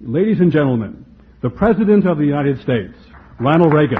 Ladies 0.00 0.38
and 0.38 0.52
gentlemen, 0.52 1.04
the 1.42 1.50
President 1.50 2.06
of 2.06 2.18
the 2.18 2.24
United 2.24 2.60
States, 2.60 2.94
Ronald 3.40 3.74
Reagan. 3.74 3.98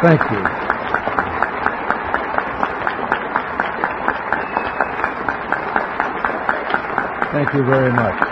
Thank 0.00 0.20
you. 0.30 0.44
Thank 7.32 7.54
you 7.54 7.64
very 7.64 7.92
much. 7.92 8.27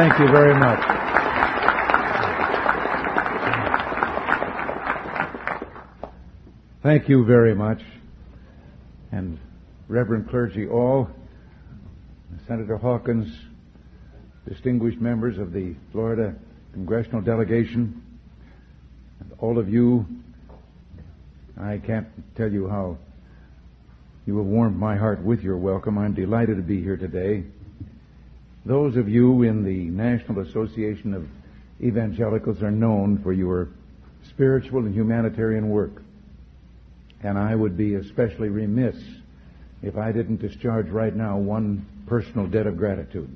Thank 0.00 0.18
you 0.18 0.28
very 0.28 0.54
much. 0.54 0.80
Thank 6.82 7.08
you 7.10 7.26
very 7.26 7.54
much. 7.54 7.82
And 9.12 9.38
Reverend 9.88 10.30
clergy 10.30 10.66
all, 10.66 11.10
Senator 12.48 12.78
Hawkins, 12.78 13.30
distinguished 14.48 14.98
members 15.02 15.36
of 15.36 15.52
the 15.52 15.74
Florida 15.92 16.34
congressional 16.72 17.20
delegation, 17.20 18.02
and 19.20 19.30
all 19.38 19.58
of 19.58 19.68
you, 19.68 20.06
I 21.60 21.76
can't 21.76 22.08
tell 22.36 22.50
you 22.50 22.70
how 22.70 22.96
you 24.24 24.38
have 24.38 24.46
warmed 24.46 24.78
my 24.78 24.96
heart 24.96 25.22
with 25.22 25.42
your 25.42 25.58
welcome. 25.58 25.98
I'm 25.98 26.14
delighted 26.14 26.56
to 26.56 26.62
be 26.62 26.80
here 26.80 26.96
today. 26.96 27.44
Those 28.64 28.96
of 28.96 29.08
you 29.08 29.42
in 29.42 29.64
the 29.64 29.84
National 29.90 30.40
Association 30.40 31.14
of 31.14 31.26
Evangelicals 31.82 32.62
are 32.62 32.70
known 32.70 33.22
for 33.22 33.32
your 33.32 33.68
spiritual 34.28 34.84
and 34.84 34.94
humanitarian 34.94 35.70
work. 35.70 36.02
And 37.22 37.38
I 37.38 37.54
would 37.54 37.76
be 37.76 37.94
especially 37.94 38.48
remiss 38.48 38.96
if 39.82 39.96
I 39.96 40.12
didn't 40.12 40.42
discharge 40.42 40.88
right 40.88 41.14
now 41.14 41.38
one 41.38 41.86
personal 42.06 42.46
debt 42.46 42.66
of 42.66 42.76
gratitude. 42.76 43.30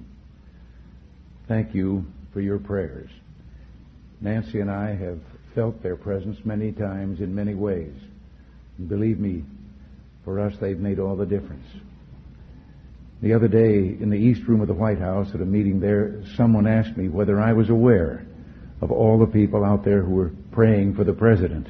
Thank 1.49 1.75
you 1.75 2.05
for 2.33 2.41
your 2.41 2.59
prayers. 2.59 3.11
Nancy 4.21 4.61
and 4.61 4.71
I 4.71 4.95
have 4.95 5.21
felt 5.55 5.83
their 5.83 5.97
presence 5.97 6.39
many 6.45 6.73
times 6.73 7.21
in 7.21 7.35
many 7.35 7.55
ways. 7.55 7.95
And 8.79 8.89
believe 8.89 9.19
me, 9.19 9.45
for 10.25 10.41
us 10.41 10.55
they've 10.61 10.79
made 10.79 10.99
all 10.99 11.17
the 11.17 11.27
difference. 11.27 11.67
The 13.23 13.33
other 13.33 13.49
day 13.49 13.97
in 13.99 14.11
the 14.11 14.19
East 14.19 14.43
Room 14.47 14.61
of 14.61 14.69
the 14.69 14.75
White 14.75 14.99
House 14.99 15.31
at 15.35 15.41
a 15.41 15.47
meeting 15.47 15.81
there, 15.81 16.23
someone 16.37 16.67
asked 16.67 16.97
me 16.97 17.09
whether 17.09 17.41
I 17.41 17.53
was 17.53 17.71
aware 17.71 18.27
of 18.81 18.91
all 18.91 19.19
the 19.19 19.27
people 19.27 19.65
out 19.65 19.85
there 19.85 20.03
who 20.03 20.15
were 20.15 20.33
praying 20.53 20.95
for 20.95 21.05
the 21.05 21.13
President. 21.13 21.69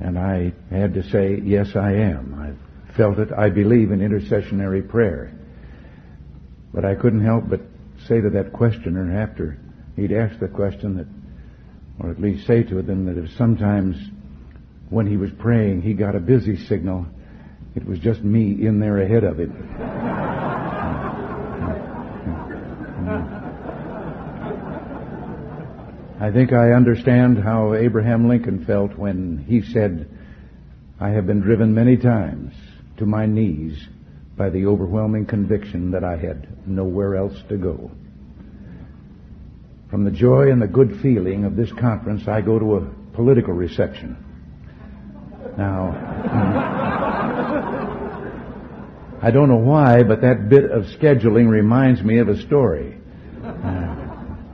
And 0.00 0.18
I 0.18 0.52
had 0.70 0.94
to 0.94 1.02
say, 1.10 1.40
yes, 1.44 1.76
I 1.76 1.92
am. 1.92 2.34
I've 2.40 2.96
felt 2.96 3.18
it. 3.18 3.30
I 3.32 3.50
believe 3.50 3.90
in 3.90 4.00
intercessionary 4.00 4.88
prayer. 4.88 5.32
But 6.72 6.84
I 6.84 6.94
couldn't 6.94 7.24
help 7.24 7.48
but 7.48 7.60
say 8.06 8.20
to 8.20 8.30
that 8.30 8.52
questioner 8.52 9.20
after 9.20 9.58
he'd 9.96 10.12
asked 10.12 10.40
the 10.40 10.48
question 10.48 10.96
that, 10.96 11.06
or 12.00 12.10
at 12.10 12.20
least 12.20 12.46
say 12.46 12.62
to 12.62 12.82
them 12.82 13.04
that 13.06 13.22
if 13.22 13.30
sometimes 13.36 13.96
when 14.88 15.06
he 15.06 15.16
was 15.16 15.30
praying 15.38 15.82
he 15.82 15.94
got 15.94 16.16
a 16.16 16.20
busy 16.20 16.56
signal, 16.56 17.06
it 17.74 17.86
was 17.86 17.98
just 17.98 18.22
me 18.22 18.66
in 18.66 18.80
there 18.80 18.98
ahead 18.98 19.24
of 19.24 19.38
him. 19.38 19.52
I 26.20 26.30
think 26.30 26.52
I 26.52 26.72
understand 26.72 27.42
how 27.42 27.74
Abraham 27.74 28.28
Lincoln 28.28 28.64
felt 28.64 28.96
when 28.96 29.38
he 29.38 29.60
said, 29.60 30.08
I 31.00 31.08
have 31.08 31.26
been 31.26 31.40
driven 31.40 31.74
many 31.74 31.96
times 31.96 32.54
to 32.98 33.06
my 33.06 33.26
knees 33.26 33.88
by 34.36 34.48
the 34.48 34.66
overwhelming 34.66 35.26
conviction 35.26 35.90
that 35.90 36.04
I 36.04 36.16
had 36.16 36.66
nowhere 36.66 37.16
else 37.16 37.36
to 37.48 37.56
go. 37.56 37.90
From 39.90 40.04
the 40.04 40.10
joy 40.10 40.50
and 40.50 40.62
the 40.62 40.68
good 40.68 41.00
feeling 41.02 41.44
of 41.44 41.56
this 41.56 41.72
conference, 41.72 42.28
I 42.28 42.40
go 42.40 42.58
to 42.58 42.76
a 42.76 43.14
political 43.14 43.52
reception. 43.52 44.16
Now, 45.58 46.78
I 49.24 49.30
don't 49.30 49.48
know 49.48 49.54
why, 49.54 50.02
but 50.02 50.22
that 50.22 50.48
bit 50.48 50.64
of 50.64 50.82
scheduling 50.98 51.48
reminds 51.48 52.02
me 52.02 52.18
of 52.18 52.28
a 52.28 52.42
story. 52.42 52.98
Uh, 53.40 54.02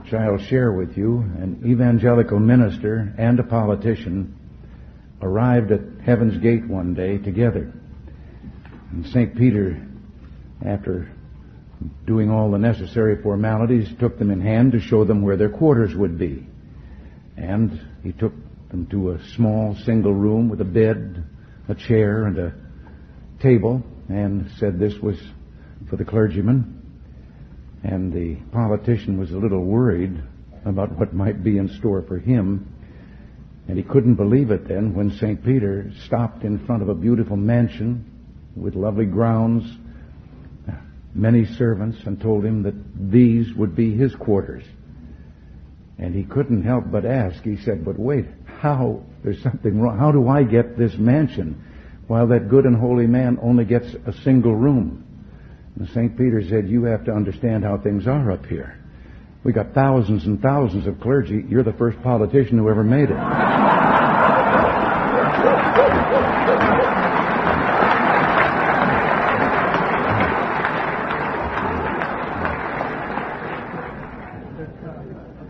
which 0.03 0.13
I'll 0.13 0.37
share 0.37 0.71
with 0.71 0.95
you. 0.95 1.21
An 1.39 1.63
evangelical 1.65 2.39
minister 2.39 3.11
and 3.17 3.39
a 3.39 3.43
politician 3.43 4.37
arrived 5.23 5.71
at 5.71 5.81
Heaven's 6.05 6.37
Gate 6.41 6.67
one 6.67 6.93
day 6.93 7.17
together. 7.17 7.73
And 8.91 9.07
St. 9.07 9.35
Peter, 9.35 9.83
after 10.63 11.11
doing 12.05 12.29
all 12.29 12.51
the 12.51 12.59
necessary 12.59 13.21
formalities, 13.23 13.87
took 13.99 14.19
them 14.19 14.29
in 14.29 14.39
hand 14.39 14.73
to 14.73 14.79
show 14.79 15.03
them 15.03 15.23
where 15.23 15.37
their 15.37 15.49
quarters 15.49 15.95
would 15.95 16.19
be. 16.19 16.45
And 17.37 17.81
he 18.03 18.11
took 18.11 18.33
them 18.69 18.85
to 18.91 19.11
a 19.11 19.23
small 19.35 19.75
single 19.83 20.13
room 20.13 20.47
with 20.47 20.61
a 20.61 20.65
bed, 20.65 21.23
a 21.67 21.73
chair, 21.73 22.25
and 22.25 22.37
a 22.37 22.53
table, 23.41 23.83
and 24.09 24.49
said 24.57 24.79
this 24.79 24.97
was 24.99 25.17
for 25.89 25.95
the 25.95 26.05
clergyman. 26.05 26.75
And 27.83 28.11
the 28.11 28.35
politician 28.51 29.17
was 29.17 29.31
a 29.31 29.37
little 29.37 29.63
worried 29.63 30.21
about 30.65 30.91
what 30.97 31.13
might 31.13 31.43
be 31.43 31.57
in 31.57 31.69
store 31.77 32.01
for 32.01 32.17
him. 32.19 32.67
And 33.67 33.77
he 33.77 33.83
couldn't 33.83 34.15
believe 34.15 34.51
it 34.51 34.67
then 34.67 34.93
when 34.93 35.11
St. 35.11 35.43
Peter 35.43 35.91
stopped 36.05 36.43
in 36.43 36.65
front 36.65 36.81
of 36.81 36.89
a 36.89 36.95
beautiful 36.95 37.37
mansion 37.37 38.03
with 38.55 38.75
lovely 38.75 39.05
grounds, 39.05 39.63
many 41.13 41.45
servants, 41.45 41.99
and 42.05 42.19
told 42.19 42.43
him 42.43 42.63
that 42.63 42.73
these 43.11 43.53
would 43.53 43.75
be 43.75 43.95
his 43.95 44.13
quarters. 44.15 44.63
And 45.99 46.15
he 46.15 46.23
couldn't 46.23 46.63
help 46.63 46.85
but 46.91 47.05
ask. 47.05 47.43
He 47.43 47.57
said, 47.57 47.85
but 47.85 47.99
wait, 47.99 48.25
how, 48.45 49.03
there's 49.23 49.41
something 49.43 49.79
wrong. 49.79 49.99
How 49.99 50.11
do 50.11 50.27
I 50.27 50.43
get 50.43 50.77
this 50.77 50.95
mansion 50.97 51.63
while 52.09 52.25
that 52.25 52.49
good 52.49 52.65
and 52.65 52.75
holy 52.75 53.05
man 53.05 53.37
only 53.39 53.63
gets 53.63 53.85
a 54.07 54.11
single 54.23 54.55
room? 54.55 55.05
And 55.75 55.87
St. 55.89 56.17
Peter 56.17 56.41
said, 56.49 56.67
you 56.67 56.83
have 56.85 57.05
to 57.05 57.11
understand 57.11 57.63
how 57.63 57.77
things 57.77 58.07
are 58.07 58.31
up 58.31 58.47
here. 58.47 58.83
We 59.43 59.53
got 59.53 59.75
thousands 59.75 60.25
and 60.25 60.41
thousands 60.41 60.87
of 60.87 60.99
clergy. 60.99 61.45
You're 61.47 61.61
the 61.63 61.73
first 61.73 62.01
politician 62.01 62.57
who 62.57 62.67
ever 62.67 62.83
made 62.83 63.11
it. 63.11 63.17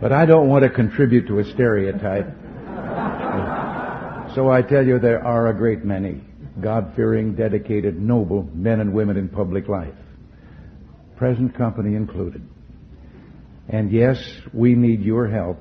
But 0.02 0.12
I 0.12 0.26
don't 0.26 0.50
want 0.50 0.64
to 0.64 0.70
contribute 0.70 1.26
to 1.28 1.40
a 1.40 1.46
stereotype. 1.46 2.28
So 4.36 4.52
I 4.52 4.62
tell 4.62 4.86
you, 4.86 5.00
there 5.00 5.26
are 5.26 5.48
a 5.48 5.54
great 5.54 5.86
many 5.86 6.29
God-fearing, 6.62 7.36
dedicated, 7.36 8.00
noble 8.00 8.50
men 8.54 8.80
and 8.80 8.94
women 8.94 9.18
in 9.18 9.30
public 9.30 9.68
life, 9.68 9.94
present 11.18 11.56
company 11.56 11.96
included. 11.96 12.48
And 13.68 13.92
yes, 13.92 14.18
we 14.54 14.74
need 14.74 15.02
your 15.02 15.28
help 15.28 15.60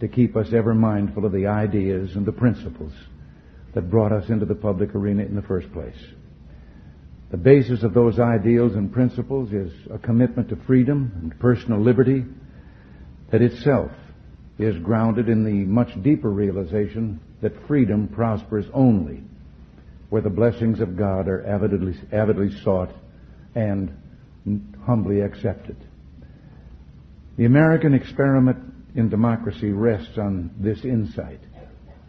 to 0.00 0.08
keep 0.08 0.36
us 0.36 0.52
ever 0.52 0.74
mindful 0.74 1.24
of 1.24 1.32
the 1.32 1.46
ideas 1.46 2.14
and 2.14 2.24
the 2.24 2.32
principles 2.32 2.92
that 3.74 3.90
brought 3.90 4.12
us 4.12 4.28
into 4.28 4.46
the 4.46 4.54
public 4.54 4.94
arena 4.94 5.24
in 5.24 5.34
the 5.34 5.42
first 5.42 5.72
place. 5.72 5.96
The 7.30 7.36
basis 7.36 7.82
of 7.82 7.94
those 7.94 8.18
ideals 8.18 8.74
and 8.74 8.92
principles 8.92 9.52
is 9.52 9.72
a 9.92 9.98
commitment 9.98 10.48
to 10.48 10.56
freedom 10.66 11.12
and 11.22 11.38
personal 11.38 11.80
liberty 11.80 12.24
that 13.30 13.42
itself 13.42 13.92
is 14.58 14.76
grounded 14.78 15.28
in 15.28 15.44
the 15.44 15.64
much 15.64 15.90
deeper 16.02 16.30
realization 16.30 17.20
that 17.40 17.52
freedom 17.66 18.08
prospers 18.08 18.66
only 18.74 19.22
where 20.10 20.22
the 20.22 20.30
blessings 20.30 20.80
of 20.80 20.96
God 20.96 21.28
are 21.28 21.46
avidly, 21.46 21.94
avidly 22.12 22.50
sought 22.62 22.90
and 23.54 23.96
humbly 24.84 25.20
accepted. 25.20 25.76
The 27.36 27.44
American 27.46 27.94
experiment 27.94 28.58
in 28.94 29.08
democracy 29.08 29.70
rests 29.70 30.18
on 30.18 30.50
this 30.58 30.84
insight. 30.84 31.40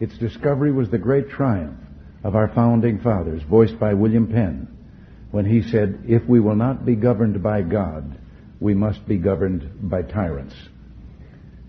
Its 0.00 0.18
discovery 0.18 0.72
was 0.72 0.90
the 0.90 0.98
great 0.98 1.30
triumph 1.30 1.78
of 2.24 2.34
our 2.34 2.48
founding 2.48 3.00
fathers, 3.00 3.42
voiced 3.48 3.78
by 3.78 3.94
William 3.94 4.26
Penn, 4.26 4.68
when 5.30 5.46
he 5.46 5.62
said, 5.62 6.04
if 6.06 6.24
we 6.28 6.40
will 6.40 6.56
not 6.56 6.84
be 6.84 6.96
governed 6.96 7.42
by 7.42 7.62
God, 7.62 8.18
we 8.60 8.74
must 8.74 9.06
be 9.06 9.16
governed 9.16 9.88
by 9.88 10.02
tyrants. 10.02 10.54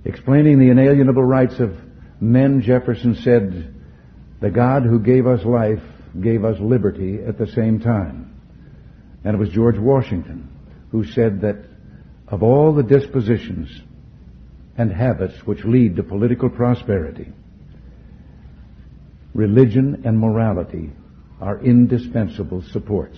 Explaining 0.06 0.60
the 0.60 0.70
inalienable 0.70 1.24
rights 1.24 1.60
of 1.60 1.76
men, 2.20 2.62
Jefferson 2.62 3.16
said, 3.16 3.74
the 4.42 4.50
God 4.52 4.84
who 4.84 5.00
gave 5.00 5.26
us 5.26 5.46
life 5.46 5.82
gave 6.21 6.45
us 6.45 6.60
liberty 6.60 7.19
at 7.25 7.38
the 7.38 7.48
same 7.48 7.80
time. 7.80 8.30
And 9.24 9.36
it 9.36 9.39
was 9.39 9.50
George 9.50 9.77
Washington 9.77 10.50
who 10.92 11.04
said 11.04 11.42
that 11.42 11.57
of 12.27 12.44
all 12.44 12.74
the 12.74 12.83
dispositions 12.83 13.69
and 14.77 14.92
habits 14.92 15.36
which 15.45 15.63
lead 15.63 15.95
to 15.95 16.04
political 16.04 16.50
prosperity, 16.50 17.31
religion 19.33 20.04
and 20.06 20.18
morality 20.18 20.92
are 21.42 21.60
indispensable 21.62 22.63
supports. 22.71 23.18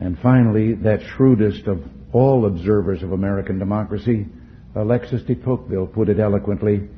And 0.00 0.18
finally, 0.18 0.74
that 0.74 1.02
shrewdest 1.02 1.66
of 1.66 1.82
all 2.12 2.46
observers 2.46 3.02
of 3.02 3.12
American 3.12 3.58
democracy, 3.58 4.26
Alexis 4.74 5.22
de 5.22 5.34
Tocqueville, 5.34 5.86
put 5.86 6.08
it 6.08 6.18
eloquently 6.18 6.88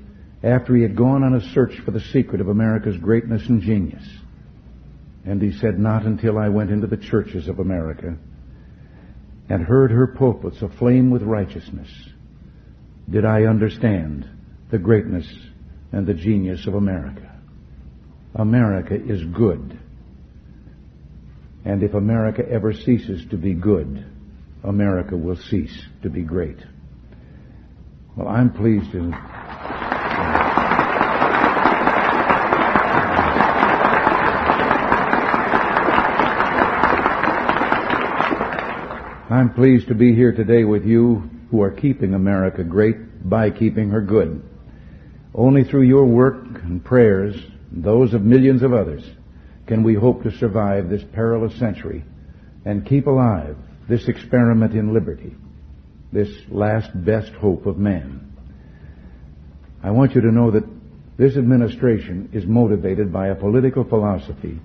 after 0.43 0.75
he 0.75 0.83
had 0.83 0.97
gone 0.97 1.23
on 1.23 1.35
a 1.35 1.53
search 1.53 1.79
for 1.85 1.91
the 1.91 2.01
secret 2.01 2.41
of 2.41 2.49
America's 2.49 2.97
greatness 2.97 3.47
and 3.49 3.61
genius. 3.61 4.05
And 5.25 5.41
he 5.41 5.53
said, 5.53 5.79
Not 5.79 6.05
until 6.05 6.39
I 6.39 6.49
went 6.49 6.71
into 6.71 6.87
the 6.87 6.97
churches 6.97 7.49
of 7.49 7.59
America 7.59 8.17
and 9.49 9.63
heard 9.65 9.91
her 9.91 10.07
pulpits 10.07 10.63
aflame 10.63 11.11
with 11.11 11.23
righteousness 11.23 11.89
did 13.11 13.25
I 13.25 13.43
understand 13.45 14.29
the 14.71 14.79
greatness 14.79 15.31
and 15.93 16.07
the 16.07 16.15
genius 16.15 16.67
of 16.67 16.75
America. 16.75 17.29
America 18.35 18.95
is 18.95 19.23
good. 19.25 19.79
And 21.65 21.83
if 21.83 21.95
America 21.95 22.43
ever 22.49 22.73
ceases 22.73 23.25
to 23.31 23.37
be 23.37 23.55
good, 23.55 24.05
America 24.65 25.17
will 25.17 25.37
cease 25.37 25.87
to 26.03 26.11
be 26.11 26.23
great. 26.23 26.59
Well, 28.17 28.29
I'm 28.29 28.53
pleased 28.53 28.91
to. 28.93 29.13
I'm 39.33 39.55
pleased 39.55 39.89
to 39.89 39.95
be 39.95 40.15
here 40.15 40.33
today 40.33 40.65
with 40.65 40.85
you 40.85 41.31
who 41.51 41.63
are 41.63 41.71
keeping 41.71 42.13
America 42.13 42.63
great 42.63 43.27
by 43.27 43.49
keeping 43.49 43.89
her 43.89 44.03
good. 44.03 44.43
Only 45.35 45.65
through 45.65 45.85
your 45.85 46.05
work 46.05 46.45
and 46.63 46.85
prayers, 46.85 47.35
and 47.71 47.83
those 47.83 48.13
of 48.13 48.21
millions 48.21 48.63
of 48.63 48.75
others, 48.75 49.03
can 49.67 49.85
we 49.85 49.95
hope 49.95 50.23
to 50.25 50.37
survive 50.37 50.91
this 50.91 51.03
perilous 51.15 51.59
century 51.59 52.05
and 52.67 52.87
keep 52.87 53.07
alive 53.07 53.57
this 53.89 54.07
experiment 54.07 54.75
in 54.75 54.93
liberty, 54.93 55.35
this 56.13 56.29
last 56.51 56.91
best 56.93 57.33
hope 57.33 57.65
of 57.65 57.79
man. 57.79 58.37
I 59.83 59.93
want 59.93 60.15
you 60.15 60.21
to 60.21 60.31
know 60.31 60.51
that 60.51 60.69
this 61.17 61.39
administration 61.39 62.29
is 62.35 62.45
motivated 62.45 63.11
by 63.11 63.29
a 63.29 63.35
political 63.35 63.85
philosophy 63.85 64.61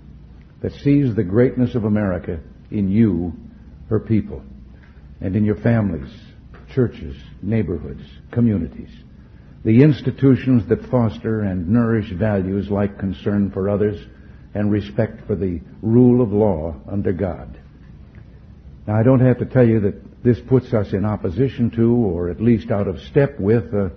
that 0.61 0.73
sees 0.73 1.15
the 1.15 1.23
greatness 1.23 1.73
of 1.73 1.85
America 1.85 2.41
in 2.69 2.91
you, 2.91 3.31
her 3.87 4.01
people, 4.01 4.43
and 5.21 5.35
in 5.35 5.43
your 5.43 5.57
families, 5.57 6.13
churches, 6.73 7.15
neighborhoods, 7.41 8.03
communities. 8.31 8.91
The 9.63 9.81
institutions 9.81 10.67
that 10.69 10.89
foster 10.89 11.41
and 11.41 11.67
nourish 11.67 12.11
values 12.11 12.69
like 12.69 12.99
concern 12.99 13.51
for 13.51 13.69
others 13.69 13.99
and 14.53 14.71
respect 14.71 15.25
for 15.27 15.35
the 15.35 15.59
rule 15.81 16.21
of 16.21 16.31
law 16.31 16.75
under 16.89 17.11
God. 17.11 17.59
Now, 18.87 18.95
I 18.95 19.03
don't 19.03 19.19
have 19.19 19.39
to 19.39 19.45
tell 19.45 19.67
you 19.67 19.79
that 19.81 20.23
this 20.23 20.39
puts 20.47 20.73
us 20.73 20.93
in 20.93 21.05
opposition 21.05 21.69
to, 21.71 21.93
or 21.93 22.29
at 22.29 22.41
least 22.41 22.71
out 22.71 22.87
of 22.87 22.99
step 23.01 23.39
with, 23.39 23.73
a, 23.73 23.91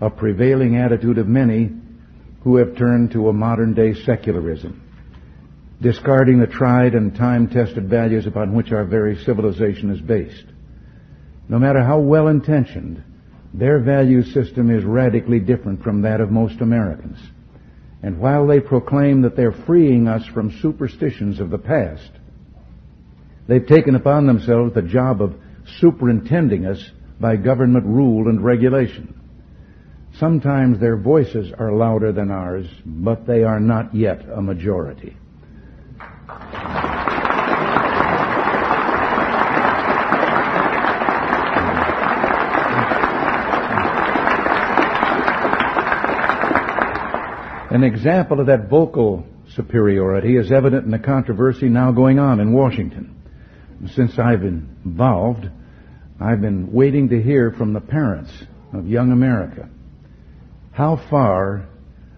a 0.00 0.10
prevailing 0.10 0.76
attitude 0.76 1.18
of 1.18 1.28
many 1.28 1.70
who 2.42 2.56
have 2.56 2.76
turned 2.76 3.12
to 3.12 3.28
a 3.28 3.32
modern 3.32 3.74
day 3.74 3.94
secularism, 3.94 4.80
discarding 5.82 6.40
the 6.40 6.46
tried 6.46 6.94
and 6.94 7.14
time 7.14 7.48
tested 7.48 7.88
values 7.88 8.26
upon 8.26 8.54
which 8.54 8.72
our 8.72 8.84
very 8.84 9.22
civilization 9.24 9.90
is 9.90 10.00
based. 10.00 10.46
No 11.50 11.58
matter 11.58 11.82
how 11.82 11.98
well 11.98 12.28
intentioned, 12.28 13.02
their 13.52 13.80
value 13.80 14.22
system 14.22 14.70
is 14.70 14.84
radically 14.84 15.40
different 15.40 15.82
from 15.82 16.02
that 16.02 16.20
of 16.20 16.30
most 16.30 16.60
Americans. 16.60 17.18
And 18.04 18.20
while 18.20 18.46
they 18.46 18.60
proclaim 18.60 19.22
that 19.22 19.34
they're 19.34 19.50
freeing 19.66 20.06
us 20.06 20.24
from 20.26 20.56
superstitions 20.62 21.40
of 21.40 21.50
the 21.50 21.58
past, 21.58 22.08
they've 23.48 23.66
taken 23.66 23.96
upon 23.96 24.28
themselves 24.28 24.74
the 24.74 24.82
job 24.82 25.20
of 25.20 25.34
superintending 25.80 26.66
us 26.66 26.92
by 27.18 27.34
government 27.34 27.84
rule 27.84 28.28
and 28.28 28.44
regulation. 28.44 29.20
Sometimes 30.20 30.78
their 30.78 30.96
voices 30.96 31.52
are 31.58 31.72
louder 31.72 32.12
than 32.12 32.30
ours, 32.30 32.66
but 32.86 33.26
they 33.26 33.42
are 33.42 33.58
not 33.58 33.92
yet 33.92 34.24
a 34.32 34.40
majority. 34.40 35.16
An 47.70 47.84
example 47.84 48.40
of 48.40 48.46
that 48.46 48.68
vocal 48.68 49.24
superiority 49.54 50.36
is 50.36 50.50
evident 50.50 50.84
in 50.84 50.90
the 50.90 50.98
controversy 50.98 51.68
now 51.68 51.92
going 51.92 52.18
on 52.18 52.40
in 52.40 52.52
Washington. 52.52 53.14
Since 53.94 54.18
I've 54.18 54.40
been 54.40 54.76
involved, 54.84 55.48
I've 56.20 56.40
been 56.40 56.72
waiting 56.72 57.10
to 57.10 57.22
hear 57.22 57.52
from 57.52 57.72
the 57.72 57.80
parents 57.80 58.32
of 58.72 58.88
young 58.88 59.12
America. 59.12 59.68
How 60.72 60.96
far 61.08 61.68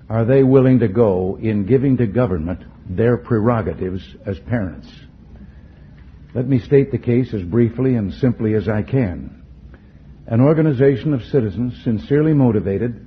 are 0.09 0.25
they 0.25 0.43
willing 0.43 0.79
to 0.79 0.89
go 0.89 1.39
in 1.39 1.67
giving 1.67 1.99
to 1.99 2.07
government 2.07 2.61
their 2.89 3.19
prerogatives 3.19 4.03
as 4.25 4.39
parents? 4.41 4.89
Let 6.35 6.49
me 6.49 6.61
state 6.61 6.91
the 6.91 6.99
case 6.99 7.35
as 7.35 7.43
briefly 7.43 7.95
and 7.97 8.15
simply 8.15 8.55
as 8.55 8.69
I 8.69 8.83
can. 8.83 9.45
An 10.27 10.41
organization 10.41 11.13
of 11.13 11.23
citizens 11.25 11.79
sincerely 11.85 12.33
motivated 12.33 13.07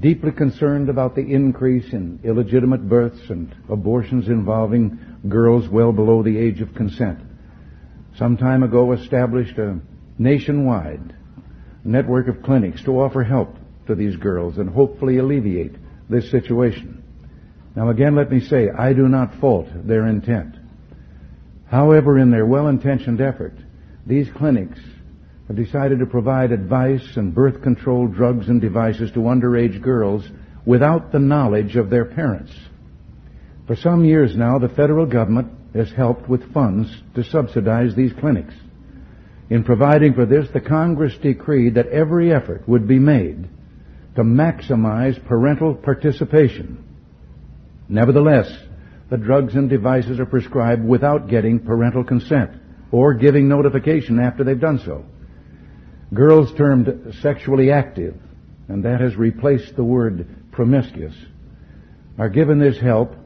deeply 0.00 0.32
concerned 0.32 0.88
about 0.88 1.14
the 1.14 1.22
increase 1.22 1.92
in 1.92 2.20
illegitimate 2.24 2.88
births 2.88 3.28
and 3.28 3.54
abortions 3.68 4.28
involving 4.28 4.98
girls 5.28 5.68
well 5.68 5.92
below 5.92 6.22
the 6.22 6.38
age 6.38 6.60
of 6.60 6.74
consent. 6.74 7.18
Some 8.16 8.36
time 8.36 8.62
ago 8.62 8.92
established 8.92 9.58
a 9.58 9.80
nationwide 10.18 11.14
network 11.84 12.28
of 12.28 12.42
clinics 12.42 12.82
to 12.84 13.00
offer 13.00 13.22
help 13.22 13.56
to 13.86 13.94
these 13.94 14.16
girls 14.16 14.58
and 14.58 14.70
hopefully 14.70 15.18
alleviate 15.18 15.74
this 16.08 16.30
situation. 16.30 17.02
Now 17.74 17.88
again, 17.90 18.14
let 18.14 18.30
me 18.30 18.40
say, 18.40 18.68
I 18.70 18.92
do 18.92 19.08
not 19.08 19.34
fault 19.40 19.68
their 19.86 20.06
intent. 20.06 20.56
However, 21.66 22.18
in 22.18 22.30
their 22.30 22.46
well-intentioned 22.46 23.20
effort, 23.20 23.54
these 24.06 24.28
clinics 24.30 24.78
have 25.48 25.56
decided 25.56 25.98
to 25.98 26.06
provide 26.06 26.52
advice 26.52 27.16
and 27.16 27.34
birth 27.34 27.62
control 27.62 28.06
drugs 28.06 28.48
and 28.48 28.60
devices 28.60 29.10
to 29.12 29.20
underage 29.20 29.82
girls 29.82 30.28
without 30.64 31.12
the 31.12 31.18
knowledge 31.18 31.76
of 31.76 31.90
their 31.90 32.04
parents. 32.04 32.52
For 33.66 33.76
some 33.76 34.04
years 34.04 34.36
now, 34.36 34.58
the 34.58 34.68
federal 34.68 35.06
government 35.06 35.48
has 35.74 35.90
helped 35.92 36.28
with 36.28 36.52
funds 36.52 36.94
to 37.14 37.24
subsidize 37.24 37.94
these 37.94 38.12
clinics. 38.20 38.54
In 39.50 39.64
providing 39.64 40.14
for 40.14 40.26
this, 40.26 40.48
the 40.52 40.60
Congress 40.60 41.16
decreed 41.22 41.74
that 41.74 41.88
every 41.88 42.32
effort 42.32 42.68
would 42.68 42.86
be 42.86 42.98
made 42.98 43.48
to 44.14 44.22
maximize 44.22 45.22
parental 45.26 45.74
participation. 45.74 46.84
Nevertheless, 47.88 48.50
the 49.10 49.16
drugs 49.16 49.54
and 49.54 49.68
devices 49.68 50.18
are 50.20 50.26
prescribed 50.26 50.84
without 50.84 51.28
getting 51.28 51.58
parental 51.58 52.04
consent 52.04 52.50
or 52.90 53.14
giving 53.14 53.48
notification 53.48 54.18
after 54.18 54.44
they've 54.44 54.60
done 54.60 54.78
so. 54.78 55.04
Girls 56.12 56.52
termed 56.54 57.14
sexually 57.22 57.70
active, 57.70 58.14
and 58.68 58.84
that 58.84 59.00
has 59.00 59.16
replaced 59.16 59.76
the 59.76 59.84
word 59.84 60.28
promiscuous, 60.52 61.14
are 62.18 62.28
given 62.28 62.58
this 62.58 62.78
help 62.78 63.16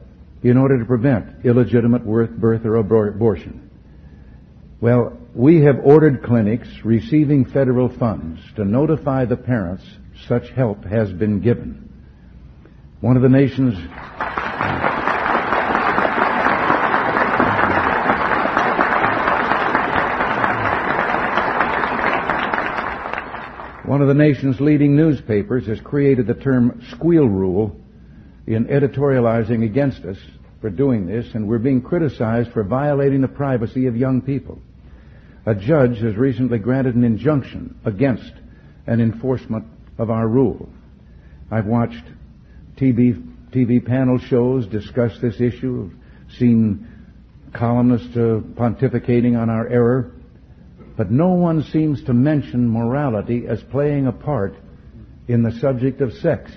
in 0.41 0.57
order 0.57 0.79
to 0.79 0.85
prevent 0.85 1.45
illegitimate 1.45 2.05
birth 2.05 2.65
or 2.65 2.75
abortion. 2.77 3.69
Well, 4.79 5.17
we 5.33 5.61
have 5.61 5.79
ordered 5.83 6.23
clinics 6.23 6.69
receiving 6.83 7.45
federal 7.45 7.89
funds 7.89 8.39
to 8.55 8.63
notify 8.63 9.25
the 9.25 9.35
parents 9.35 9.83
such 10.27 10.49
help 10.51 10.85
has 10.85 11.11
been 11.11 11.41
given. 11.41 11.89
One 13.01 13.17
of 13.17 13.23
the 13.23 13.29
nation's 13.29 13.75
One 23.87 24.01
of 24.01 24.09
the 24.09 24.13
nation's 24.13 24.59
leading 24.59 24.97
newspapers 24.97 25.65
has 25.67 25.79
created 25.79 26.27
the 26.27 26.33
term 26.33 26.83
squeal 26.91 27.25
rule 27.25 27.79
in 28.45 28.65
editorializing 28.65 29.63
against 29.63 30.03
us 30.03 30.17
for 30.59 30.69
doing 30.69 31.05
this, 31.05 31.25
and 31.33 31.47
we're 31.47 31.57
being 31.57 31.81
criticized 31.81 32.51
for 32.51 32.65
violating 32.65 33.21
the 33.21 33.29
privacy 33.29 33.87
of 33.87 33.95
young 33.95 34.21
people. 34.21 34.59
A 35.45 35.55
judge 35.55 35.99
has 35.99 36.17
recently 36.17 36.59
granted 36.59 36.95
an 36.95 37.05
injunction 37.05 37.79
against 37.85 38.33
an 38.87 38.99
enforcement 38.99 39.63
of 39.97 40.09
our 40.09 40.27
rule. 40.27 40.67
I've 41.49 41.65
watched 41.65 42.03
TV, 42.75 43.25
TV 43.51 43.85
panel 43.85 44.19
shows 44.19 44.67
discuss 44.67 45.17
this 45.21 45.39
issue, 45.39 45.89
I've 45.89 46.35
seen 46.35 46.85
columnists 47.53 48.17
uh, 48.17 48.41
pontificating 48.53 49.41
on 49.41 49.49
our 49.49 49.65
error. 49.69 50.11
But 50.97 51.11
no 51.11 51.29
one 51.29 51.63
seems 51.63 52.03
to 52.05 52.13
mention 52.13 52.67
morality 52.67 53.45
as 53.47 53.61
playing 53.63 54.07
a 54.07 54.11
part 54.11 54.55
in 55.27 55.43
the 55.43 55.51
subject 55.59 56.01
of 56.01 56.11
sex. 56.13 56.51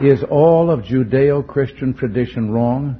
Is 0.00 0.24
all 0.24 0.70
of 0.70 0.80
Judeo-Christian 0.80 1.94
tradition 1.94 2.50
wrong? 2.50 2.96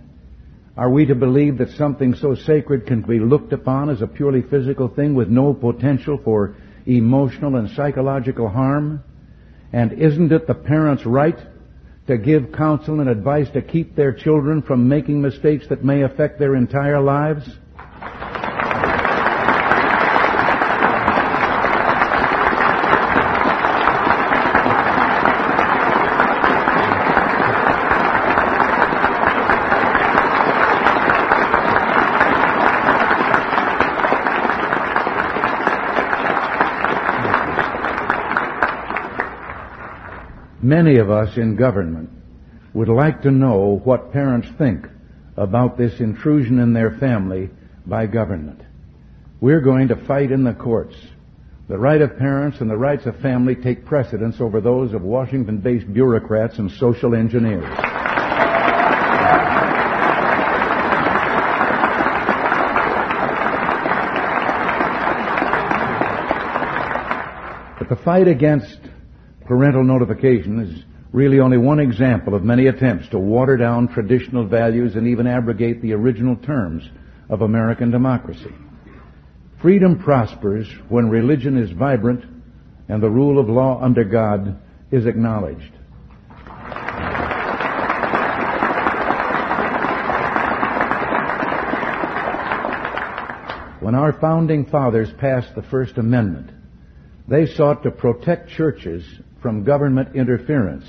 Are 0.77 0.89
we 0.89 1.07
to 1.07 1.17
believe 1.17 1.59
that 1.59 1.71
something 1.71 2.15
so 2.15 2.35
sacred 2.35 2.87
can 2.87 3.03
be 3.03 3.19
looked 3.19 3.53
upon 3.53 3.91
as 3.91 4.03
a 4.03 4.07
purely 4.07 4.43
physical 4.43 4.89
thing 4.89 5.15
with 5.15 5.29
no 5.29 5.53
potential 5.53 6.21
for 6.23 6.55
emotional 6.87 7.57
and 7.57 7.71
psychological 7.71 8.49
harm? 8.49 9.03
And 9.73 9.93
isn't 9.93 10.33
it 10.33 10.47
the 10.47 10.55
parents' 10.55 11.07
right 11.07 11.39
to 12.07 12.19
give 12.19 12.53
counsel 12.53 13.01
and 13.01 13.09
advice 13.09 13.49
to 13.51 13.63
keep 13.63 13.95
their 13.97 14.13
children 14.13 14.63
from 14.63 14.89
making 14.89 15.23
mistakes 15.23 15.67
that 15.69 15.85
may 15.85 16.03
affect 16.03 16.39
their 16.39 16.57
entire 16.57 17.01
lives? 17.01 17.59
Many 40.83 40.99
of 40.99 41.13
us 41.13 41.37
in 41.37 41.55
government 41.55 42.11
would 42.75 42.89
like 42.89 43.23
to 43.23 43.31
know 43.31 43.81
what 43.85 44.13
parents 44.13 44.49
think 44.59 44.89
about 45.37 45.79
this 45.79 46.01
intrusion 46.01 46.59
in 46.59 46.73
their 46.73 46.91
family 46.99 47.51
by 47.87 48.07
government. 48.07 48.61
We're 49.41 49.61
going 49.61 49.87
to 49.89 50.07
fight 50.07 50.33
in 50.33 50.43
the 50.43 50.55
courts. 50.55 50.97
The 51.69 51.79
right 51.79 52.03
of 52.03 52.19
parents 52.19 52.61
and 52.61 52.69
the 52.69 52.77
rights 52.77 53.07
of 53.07 53.15
family 53.21 53.55
take 53.55 53.85
precedence 53.85 54.41
over 54.41 54.61
those 54.61 54.93
of 54.93 55.03
Washington-based 55.03 55.93
bureaucrats 55.93 56.59
and 56.59 56.69
social 56.69 57.15
engineers. 57.15 57.63
But 67.79 67.89
the 67.89 68.03
fight 68.03 68.27
against 68.27 68.82
parental 69.53 69.85
notification 69.85 70.61
is 70.61 70.83
really 71.13 71.39
only 71.39 71.59
one 71.59 71.79
example 71.79 72.35
of 72.35 72.43
many 72.43 72.69
attempts 72.69 73.07
to 73.11 73.19
water 73.19 73.59
down 73.59 73.87
traditional 73.87 74.47
values 74.47 74.97
and 74.97 75.07
even 75.07 75.27
abrogate 75.27 75.83
the 75.83 75.93
original 75.93 76.35
terms 76.37 76.89
of 77.29 77.43
American 77.43 77.91
democracy. 77.91 78.55
Freedom 79.61 80.03
prospers 80.03 80.67
when 80.89 81.11
religion 81.11 81.59
is 81.59 81.71
vibrant 81.71 82.25
and 82.89 83.03
the 83.03 83.11
rule 83.11 83.39
of 83.39 83.51
law 83.51 83.79
under 83.83 84.05
God 84.05 84.59
is 84.91 85.05
acknowledged. 85.05 85.75
When 93.81 93.95
our 93.95 94.15
founding 94.19 94.65
fathers 94.65 95.11
passed 95.19 95.55
the 95.55 95.63
First 95.71 95.99
Amendment, 95.99 96.49
they 97.29 97.45
sought 97.45 97.83
to 97.83 97.91
protect 97.91 98.49
churches 98.49 99.05
from 99.43 99.65
government 99.65 100.15
interference. 100.15 100.87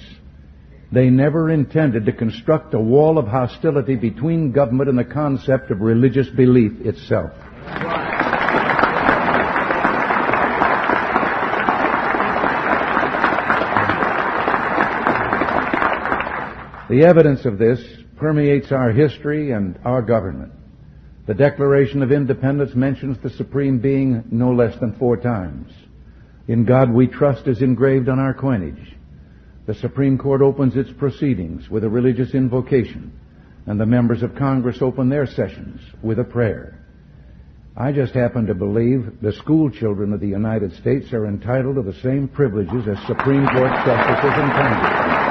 They 0.91 1.09
never 1.09 1.49
intended 1.49 2.05
to 2.05 2.11
construct 2.11 2.73
a 2.75 2.79
wall 2.79 3.17
of 3.17 3.27
hostility 3.27 3.95
between 3.95 4.51
government 4.51 4.89
and 4.89 4.97
the 4.97 5.03
concept 5.03 5.71
of 5.71 5.81
religious 5.81 6.29
belief 6.29 6.73
itself. 6.85 7.31
The 16.89 17.05
evidence 17.05 17.45
of 17.45 17.57
this 17.57 17.83
permeates 18.17 18.71
our 18.71 18.91
history 18.91 19.49
and 19.49 19.79
our 19.83 20.03
government. 20.03 20.51
The 21.25 21.33
Declaration 21.33 22.03
of 22.03 22.11
Independence 22.11 22.75
mentions 22.75 23.17
the 23.17 23.31
Supreme 23.31 23.79
Being 23.79 24.25
no 24.29 24.51
less 24.51 24.77
than 24.79 24.93
four 24.99 25.17
times. 25.17 25.71
In 26.47 26.65
God 26.65 26.91
we 26.91 27.07
trust 27.07 27.47
is 27.47 27.61
engraved 27.61 28.09
on 28.09 28.19
our 28.19 28.33
coinage. 28.33 28.95
The 29.65 29.75
Supreme 29.75 30.17
Court 30.17 30.41
opens 30.41 30.75
its 30.75 30.91
proceedings 30.91 31.69
with 31.69 31.85
a 31.85 31.89
religious 31.89 32.33
invocation, 32.33 33.17
and 33.65 33.79
the 33.79 33.85
members 33.85 34.23
of 34.23 34.35
Congress 34.35 34.81
open 34.81 35.07
their 35.07 35.25
sessions 35.25 35.79
with 36.01 36.19
a 36.19 36.25
prayer. 36.25 36.79
I 37.77 37.93
just 37.93 38.13
happen 38.13 38.45
to 38.47 38.53
believe 38.53 39.21
the 39.21 39.31
school 39.31 39.71
children 39.71 40.11
of 40.11 40.19
the 40.19 40.27
United 40.27 40.73
States 40.73 41.13
are 41.13 41.27
entitled 41.27 41.77
to 41.77 41.81
the 41.81 41.99
same 42.01 42.27
privileges 42.27 42.87
as 42.89 43.07
Supreme 43.07 43.47
Court 43.47 43.71
justices 43.85 44.33
and 44.35 44.51
Congressmen. 44.51 45.23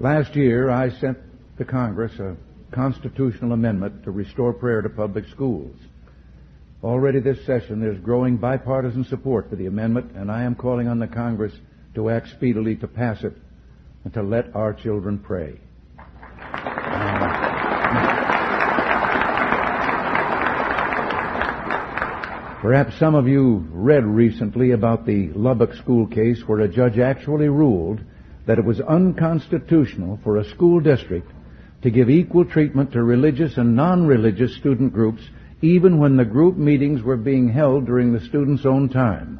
Last 0.00 0.26
year, 0.38 0.70
I 0.70 0.90
sent 0.90 1.18
to 1.58 1.64
Congress 1.64 2.18
a 2.18 2.36
constitutional 2.70 3.52
amendment 3.52 4.04
to 4.04 4.10
restore 4.10 4.52
prayer 4.52 4.80
to 4.82 4.88
public 4.88 5.26
schools. 5.28 5.76
Already 6.82 7.20
this 7.20 7.44
session, 7.44 7.80
there's 7.80 7.98
growing 7.98 8.36
bipartisan 8.36 9.04
support 9.04 9.50
for 9.50 9.56
the 9.56 9.66
amendment, 9.66 10.12
and 10.14 10.30
I 10.30 10.44
am 10.44 10.54
calling 10.54 10.86
on 10.86 11.00
the 11.00 11.08
Congress 11.08 11.52
to 11.94 12.10
act 12.10 12.28
speedily 12.28 12.76
to 12.76 12.86
pass 12.86 13.24
it 13.24 13.34
and 14.04 14.14
to 14.14 14.22
let 14.22 14.54
our 14.54 14.72
children 14.72 15.18
pray. 15.18 15.58
Um, 15.98 16.06
perhaps 22.60 22.96
some 22.98 23.16
of 23.16 23.26
you 23.26 23.66
read 23.72 24.04
recently 24.04 24.70
about 24.70 25.04
the 25.04 25.30
Lubbock 25.34 25.74
school 25.74 26.06
case 26.06 26.42
where 26.46 26.60
a 26.60 26.68
judge 26.68 26.98
actually 26.98 27.48
ruled 27.48 28.00
that 28.48 28.58
it 28.58 28.64
was 28.64 28.80
unconstitutional 28.80 30.18
for 30.24 30.38
a 30.38 30.44
school 30.48 30.80
district 30.80 31.30
to 31.82 31.90
give 31.90 32.08
equal 32.08 32.46
treatment 32.46 32.90
to 32.90 33.02
religious 33.02 33.58
and 33.58 33.76
non-religious 33.76 34.56
student 34.56 34.90
groups 34.90 35.22
even 35.60 35.98
when 35.98 36.16
the 36.16 36.24
group 36.24 36.56
meetings 36.56 37.02
were 37.02 37.18
being 37.18 37.50
held 37.50 37.84
during 37.84 38.10
the 38.10 38.24
student's 38.24 38.64
own 38.64 38.88
time. 38.88 39.38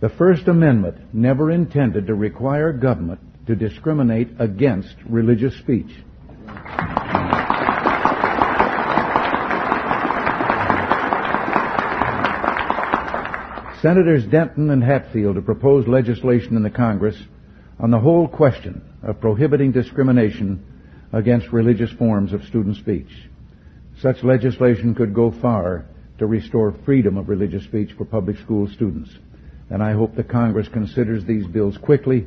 The 0.00 0.08
First 0.08 0.48
Amendment 0.48 1.14
never 1.14 1.52
intended 1.52 2.08
to 2.08 2.14
require 2.16 2.72
government 2.72 3.20
to 3.46 3.54
discriminate 3.54 4.30
against 4.40 4.96
religious 5.08 5.56
speech. 5.56 5.90
Senators 13.80 14.26
Denton 14.26 14.70
and 14.70 14.82
Hatfield 14.82 15.36
have 15.36 15.44
proposed 15.44 15.86
legislation 15.86 16.56
in 16.56 16.64
the 16.64 16.70
Congress 16.70 17.16
on 17.78 17.90
the 17.90 17.98
whole 17.98 18.26
question 18.26 18.82
of 19.02 19.20
prohibiting 19.20 19.72
discrimination 19.72 20.64
against 21.12 21.52
religious 21.52 21.90
forms 21.92 22.32
of 22.32 22.44
student 22.44 22.76
speech. 22.76 23.10
Such 24.00 24.22
legislation 24.22 24.94
could 24.94 25.14
go 25.14 25.30
far 25.30 25.86
to 26.18 26.26
restore 26.26 26.74
freedom 26.84 27.16
of 27.16 27.28
religious 27.28 27.64
speech 27.64 27.90
for 27.96 28.04
public 28.04 28.38
school 28.38 28.68
students. 28.68 29.10
And 29.70 29.82
I 29.82 29.92
hope 29.92 30.14
the 30.14 30.24
Congress 30.24 30.68
considers 30.68 31.24
these 31.24 31.46
bills 31.46 31.76
quickly, 31.78 32.26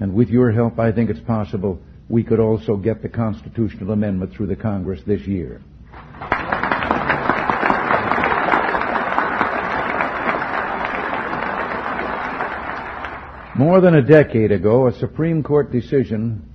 and 0.00 0.14
with 0.14 0.28
your 0.28 0.52
help, 0.52 0.78
I 0.78 0.92
think 0.92 1.10
it's 1.10 1.20
possible 1.20 1.80
we 2.08 2.22
could 2.22 2.40
also 2.40 2.76
get 2.76 3.02
the 3.02 3.08
constitutional 3.08 3.90
amendment 3.90 4.32
through 4.32 4.46
the 4.46 4.56
Congress 4.56 5.00
this 5.06 5.26
year. 5.26 5.60
More 13.58 13.80
than 13.80 13.96
a 13.96 14.02
decade 14.02 14.52
ago, 14.52 14.86
a 14.86 14.92
Supreme 14.92 15.42
Court 15.42 15.72
decision 15.72 16.48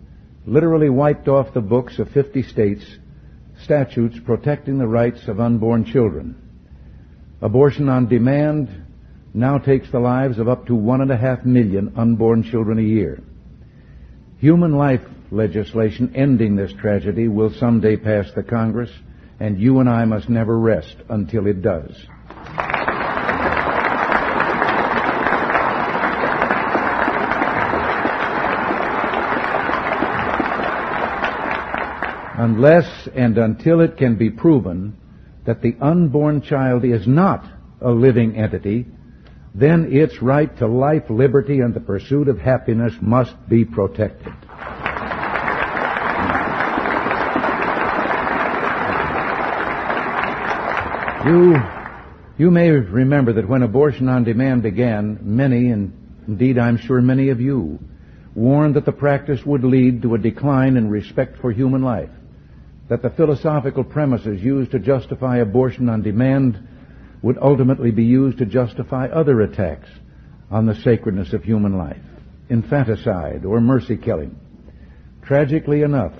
literally 0.45 0.89
wiped 0.89 1.27
off 1.27 1.53
the 1.53 1.59
books 1.59 1.99
of 1.99 2.09
50 2.11 2.43
states 2.43 2.85
statutes 3.61 4.17
protecting 4.25 4.77
the 4.77 4.87
rights 4.87 5.27
of 5.27 5.41
unborn 5.41 5.83
children. 5.83 6.33
Abortion 7.41 7.89
on 7.89 8.07
demand 8.07 8.69
now 9.33 9.57
takes 9.57 9.91
the 9.91 9.99
lives 9.99 10.39
of 10.39 10.47
up 10.47 10.65
to 10.67 10.75
one 10.75 11.01
and 11.01 11.11
a 11.11 11.17
half 11.17 11.43
million 11.43 11.91
unborn 11.97 12.41
children 12.41 12.79
a 12.79 12.83
year. 12.83 13.21
Human 14.39 14.77
life 14.77 15.03
legislation 15.29 16.13
ending 16.15 16.55
this 16.55 16.71
tragedy 16.71 17.27
will 17.27 17.51
someday 17.51 17.97
pass 17.97 18.31
the 18.31 18.43
Congress, 18.43 18.91
and 19.41 19.59
you 19.59 19.81
and 19.81 19.89
I 19.89 20.05
must 20.05 20.29
never 20.29 20.57
rest 20.57 20.95
until 21.09 21.47
it 21.47 21.61
does. 21.61 22.07
Unless 32.43 33.07
and 33.15 33.37
until 33.37 33.79
it 33.79 33.95
can 33.95 34.17
be 34.17 34.29
proven 34.29 34.97
that 35.45 35.61
the 35.61 35.75
unborn 35.79 36.41
child 36.41 36.83
is 36.83 37.07
not 37.07 37.45
a 37.79 37.89
living 37.89 38.35
entity, 38.35 38.85
then 39.55 39.87
its 39.93 40.21
right 40.21 40.57
to 40.57 40.67
life, 40.67 41.03
liberty, 41.09 41.59
and 41.61 41.73
the 41.73 41.79
pursuit 41.79 42.27
of 42.27 42.37
happiness 42.37 42.93
must 43.01 43.33
be 43.47 43.63
protected. 43.63 44.33
You, 51.25 51.55
you 52.37 52.51
may 52.51 52.69
remember 52.71 53.31
that 53.33 53.47
when 53.47 53.63
abortion 53.63 54.09
on 54.09 54.25
demand 54.25 54.63
began, 54.63 55.19
many, 55.21 55.69
and 55.69 55.93
indeed 56.27 56.57
I'm 56.57 56.75
sure 56.75 57.01
many 57.01 57.29
of 57.29 57.39
you, 57.39 57.79
warned 58.35 58.75
that 58.75 58.83
the 58.83 58.91
practice 58.91 59.45
would 59.45 59.63
lead 59.63 60.01
to 60.01 60.15
a 60.15 60.17
decline 60.17 60.75
in 60.75 60.89
respect 60.89 61.37
for 61.39 61.49
human 61.49 61.83
life, 61.83 62.09
that 62.89 63.01
the 63.01 63.09
philosophical 63.09 63.83
premises 63.83 64.41
used 64.41 64.71
to 64.71 64.79
justify 64.79 65.37
abortion 65.37 65.89
on 65.89 66.01
demand 66.01 66.67
would 67.21 67.37
ultimately 67.41 67.91
be 67.91 68.03
used 68.03 68.37
to 68.37 68.45
justify 68.45 69.07
other 69.07 69.41
attacks 69.41 69.89
on 70.51 70.65
the 70.65 70.75
sacredness 70.75 71.33
of 71.33 71.43
human 71.43 71.77
life, 71.77 72.01
infanticide 72.49 73.45
or 73.45 73.61
mercy 73.61 73.97
killing. 73.97 74.37
Tragically 75.23 75.81
enough, 75.81 76.13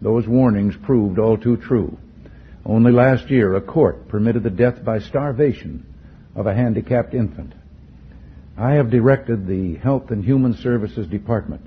those 0.00 0.26
warnings 0.26 0.74
proved 0.84 1.18
all 1.18 1.36
too 1.36 1.58
true. 1.58 1.96
Only 2.64 2.90
last 2.90 3.30
year, 3.30 3.54
a 3.54 3.60
court 3.60 4.08
permitted 4.08 4.42
the 4.42 4.50
death 4.50 4.82
by 4.82 4.98
starvation 4.98 5.86
of 6.34 6.46
a 6.46 6.54
handicapped 6.54 7.14
infant. 7.14 7.52
I 8.56 8.72
have 8.72 8.90
directed 8.90 9.46
the 9.46 9.76
Health 9.76 10.10
and 10.10 10.24
Human 10.24 10.54
Services 10.54 11.06
Department 11.06 11.66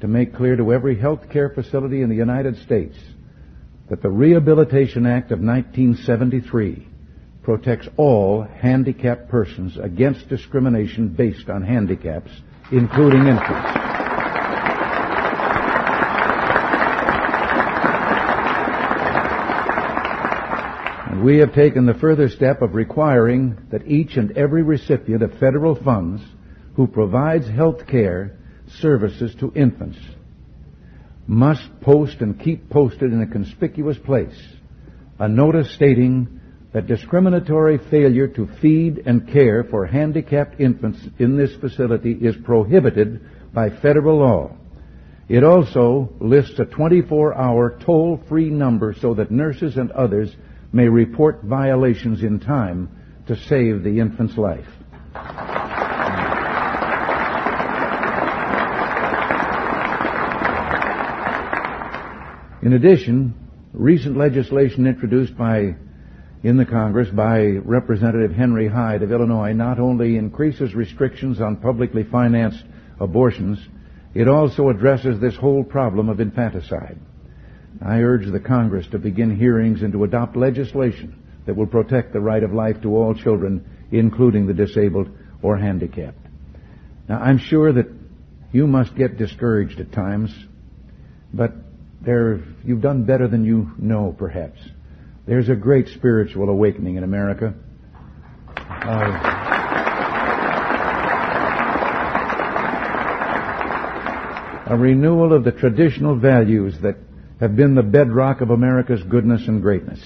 to 0.00 0.08
make 0.08 0.34
clear 0.34 0.56
to 0.56 0.72
every 0.72 0.98
health 0.98 1.28
care 1.30 1.50
facility 1.50 2.02
in 2.02 2.08
the 2.08 2.16
United 2.16 2.56
States 2.62 2.96
that 3.90 4.02
the 4.02 4.08
Rehabilitation 4.08 5.04
Act 5.04 5.32
of 5.32 5.40
1973 5.40 6.86
protects 7.42 7.88
all 7.96 8.42
handicapped 8.42 9.28
persons 9.28 9.76
against 9.82 10.28
discrimination 10.28 11.08
based 11.08 11.50
on 11.50 11.62
handicaps, 11.62 12.30
including 12.70 13.26
infants. 13.26 13.76
And 21.10 21.24
we 21.24 21.38
have 21.38 21.52
taken 21.52 21.84
the 21.84 21.94
further 21.94 22.28
step 22.28 22.62
of 22.62 22.76
requiring 22.76 23.58
that 23.72 23.88
each 23.88 24.16
and 24.16 24.30
every 24.38 24.62
recipient 24.62 25.24
of 25.24 25.36
federal 25.40 25.74
funds 25.74 26.22
who 26.76 26.86
provides 26.86 27.48
health 27.48 27.88
care 27.88 28.38
services 28.68 29.34
to 29.40 29.52
infants 29.56 29.98
must 31.26 31.80
post 31.80 32.20
and 32.20 32.40
keep 32.40 32.68
posted 32.70 33.12
in 33.12 33.22
a 33.22 33.26
conspicuous 33.26 33.98
place 33.98 34.38
a 35.20 35.28
notice 35.28 35.70
stating 35.74 36.40
that 36.72 36.86
discriminatory 36.86 37.78
failure 37.90 38.26
to 38.26 38.48
feed 38.62 39.02
and 39.04 39.28
care 39.28 39.64
for 39.64 39.86
handicapped 39.86 40.58
infants 40.58 40.98
in 41.18 41.36
this 41.36 41.54
facility 41.56 42.12
is 42.12 42.34
prohibited 42.42 43.20
by 43.52 43.68
federal 43.68 44.18
law. 44.18 44.56
It 45.28 45.44
also 45.44 46.10
lists 46.20 46.58
a 46.58 46.64
24-hour 46.64 47.80
toll-free 47.84 48.50
number 48.50 48.94
so 48.98 49.14
that 49.14 49.30
nurses 49.30 49.76
and 49.76 49.90
others 49.92 50.34
may 50.72 50.88
report 50.88 51.42
violations 51.44 52.22
in 52.22 52.40
time 52.40 52.88
to 53.26 53.36
save 53.36 53.82
the 53.82 54.00
infant's 54.00 54.38
life. 54.38 54.66
In 62.62 62.74
addition, 62.74 63.34
recent 63.72 64.18
legislation 64.18 64.86
introduced 64.86 65.36
by 65.36 65.76
in 66.42 66.58
the 66.58 66.66
Congress 66.66 67.08
by 67.08 67.42
Representative 67.64 68.32
Henry 68.32 68.68
Hyde 68.68 69.02
of 69.02 69.12
Illinois 69.12 69.52
not 69.54 69.78
only 69.78 70.16
increases 70.16 70.74
restrictions 70.74 71.40
on 71.40 71.56
publicly 71.56 72.02
financed 72.02 72.64
abortions, 72.98 73.58
it 74.14 74.28
also 74.28 74.68
addresses 74.68 75.18
this 75.20 75.36
whole 75.36 75.64
problem 75.64 76.10
of 76.10 76.20
infanticide. 76.20 76.98
I 77.80 78.00
urge 78.00 78.30
the 78.30 78.40
Congress 78.40 78.86
to 78.88 78.98
begin 78.98 79.36
hearings 79.36 79.82
and 79.82 79.92
to 79.94 80.04
adopt 80.04 80.36
legislation 80.36 81.16
that 81.46 81.56
will 81.56 81.66
protect 81.66 82.12
the 82.12 82.20
right 82.20 82.42
of 82.42 82.52
life 82.52 82.82
to 82.82 82.94
all 82.94 83.14
children, 83.14 83.64
including 83.90 84.46
the 84.46 84.54
disabled 84.54 85.08
or 85.40 85.56
handicapped. 85.56 86.26
Now, 87.08 87.20
I'm 87.20 87.38
sure 87.38 87.72
that 87.72 87.88
you 88.52 88.66
must 88.66 88.94
get 88.96 89.16
discouraged 89.16 89.80
at 89.80 89.92
times, 89.92 90.34
but 91.32 91.54
there, 92.00 92.40
you've 92.64 92.80
done 92.80 93.04
better 93.04 93.28
than 93.28 93.44
you 93.44 93.70
know, 93.78 94.14
perhaps. 94.16 94.58
There's 95.26 95.48
a 95.48 95.54
great 95.54 95.88
spiritual 95.88 96.48
awakening 96.48 96.96
in 96.96 97.04
America. 97.04 97.54
Uh, 98.56 99.50
a 104.66 104.76
renewal 104.76 105.32
of 105.32 105.44
the 105.44 105.52
traditional 105.52 106.16
values 106.16 106.74
that 106.82 106.96
have 107.40 107.56
been 107.56 107.74
the 107.74 107.82
bedrock 107.82 108.40
of 108.40 108.50
America's 108.50 109.02
goodness 109.02 109.46
and 109.48 109.60
greatness. 109.60 110.00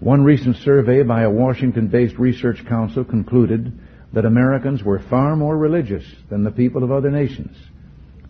One 0.00 0.24
recent 0.24 0.56
survey 0.56 1.02
by 1.02 1.22
a 1.22 1.30
Washington-based 1.30 2.18
research 2.18 2.64
council 2.66 3.04
concluded 3.04 3.78
that 4.12 4.24
Americans 4.24 4.82
were 4.82 4.98
far 4.98 5.36
more 5.36 5.56
religious 5.56 6.04
than 6.30 6.42
the 6.42 6.50
people 6.50 6.82
of 6.82 6.90
other 6.90 7.10
nations. 7.10 7.54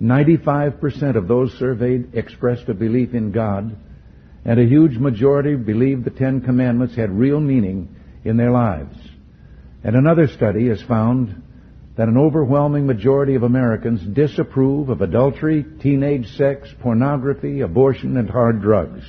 95% 0.03 1.17
of 1.17 1.29
those 1.29 1.53
surveyed 1.59 2.15
expressed 2.15 2.69
a 2.69 2.75
belief 2.75 3.13
in 3.13 3.33
God, 3.33 3.77
and 4.45 4.59
a 4.59 4.65
huge 4.65 4.97
majority 4.97 5.55
believed 5.57 6.05
the 6.05 6.11
Ten 6.11 6.41
Commandments 6.41 6.97
had 6.97 7.11
real 7.11 7.41
meaning 7.41 7.95
in 8.25 8.37
their 8.37 8.51
lives. 8.51 8.97
And 9.85 9.95
another 9.95 10.29
study 10.29 10.69
has 10.69 10.83
found 10.83 11.43
that 11.97 12.09
an 12.09 12.17
overwhelming 12.17 12.87
majority 12.87 13.35
of 13.35 13.43
Americans 13.43 14.01
disapprove 14.15 14.89
of 14.89 15.03
adultery, 15.03 15.65
teenage 15.81 16.35
sex, 16.37 16.69
pornography, 16.81 17.61
abortion, 17.61 18.17
and 18.17 18.31
hard 18.31 18.63
drugs. 18.63 19.05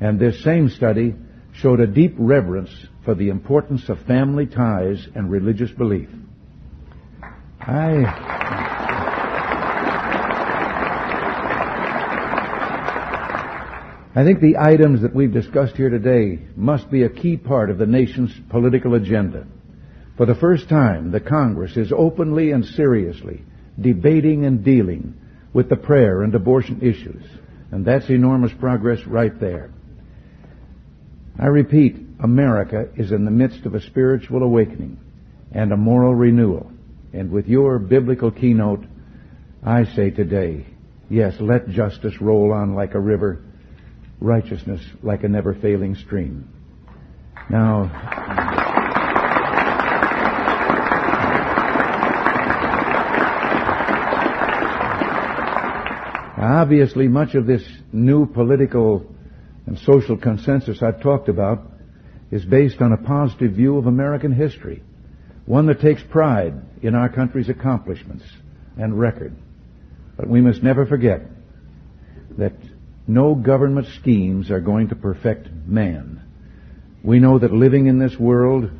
And 0.00 0.18
this 0.18 0.42
same 0.42 0.70
study 0.70 1.14
showed 1.52 1.80
a 1.80 1.86
deep 1.86 2.14
reverence 2.16 2.70
for 3.04 3.14
the 3.14 3.28
importance 3.28 3.88
of 3.88 3.98
family 4.06 4.46
ties 4.46 5.06
and 5.14 5.30
religious 5.30 5.70
belief. 5.70 6.08
I. 7.60 8.55
I 14.16 14.24
think 14.24 14.40
the 14.40 14.56
items 14.56 15.02
that 15.02 15.14
we've 15.14 15.32
discussed 15.32 15.76
here 15.76 15.90
today 15.90 16.38
must 16.56 16.90
be 16.90 17.02
a 17.02 17.10
key 17.10 17.36
part 17.36 17.68
of 17.68 17.76
the 17.76 17.84
nation's 17.84 18.32
political 18.48 18.94
agenda. 18.94 19.46
For 20.16 20.24
the 20.24 20.34
first 20.34 20.70
time, 20.70 21.10
the 21.10 21.20
Congress 21.20 21.76
is 21.76 21.92
openly 21.94 22.50
and 22.52 22.64
seriously 22.64 23.42
debating 23.78 24.46
and 24.46 24.64
dealing 24.64 25.20
with 25.52 25.68
the 25.68 25.76
prayer 25.76 26.22
and 26.22 26.34
abortion 26.34 26.80
issues. 26.80 27.22
And 27.70 27.84
that's 27.84 28.08
enormous 28.08 28.52
progress 28.58 29.06
right 29.06 29.38
there. 29.38 29.70
I 31.38 31.48
repeat, 31.48 31.96
America 32.20 32.88
is 32.96 33.12
in 33.12 33.26
the 33.26 33.30
midst 33.30 33.66
of 33.66 33.74
a 33.74 33.82
spiritual 33.82 34.42
awakening 34.42 34.98
and 35.52 35.70
a 35.72 35.76
moral 35.76 36.14
renewal. 36.14 36.72
And 37.12 37.30
with 37.30 37.48
your 37.48 37.78
biblical 37.78 38.30
keynote, 38.30 38.86
I 39.62 39.84
say 39.84 40.08
today, 40.08 40.64
yes, 41.10 41.34
let 41.38 41.68
justice 41.68 42.18
roll 42.18 42.54
on 42.54 42.74
like 42.74 42.94
a 42.94 43.00
river, 43.00 43.42
righteousness 44.20 44.80
like 45.02 45.24
a 45.24 45.28
never 45.28 45.54
failing 45.54 45.94
stream. 45.94 46.48
Now, 47.50 47.90
Obviously, 56.38 57.08
much 57.08 57.34
of 57.34 57.46
this 57.46 57.66
new 57.92 58.26
political 58.26 59.04
and 59.66 59.78
social 59.80 60.16
consensus 60.16 60.82
I've 60.82 61.02
talked 61.02 61.28
about 61.28 61.72
is 62.30 62.44
based 62.44 62.80
on 62.80 62.92
a 62.92 62.96
positive 62.98 63.52
view 63.52 63.78
of 63.78 63.86
American 63.86 64.32
history, 64.32 64.82
one 65.44 65.66
that 65.66 65.80
takes 65.80 66.02
pride 66.02 66.54
in 66.82 66.94
our 66.94 67.08
country's 67.08 67.48
accomplishments 67.48 68.24
and 68.78 68.98
record. 68.98 69.34
But 70.16 70.28
we 70.28 70.40
must 70.40 70.62
never 70.62 70.86
forget 70.86 71.22
that 72.38 72.52
no 73.06 73.34
government 73.34 73.86
schemes 74.00 74.50
are 74.50 74.60
going 74.60 74.88
to 74.88 74.96
perfect 74.96 75.48
man. 75.66 76.22
We 77.02 77.20
know 77.20 77.38
that 77.38 77.52
living 77.52 77.86
in 77.86 77.98
this 77.98 78.16
world 78.18 78.70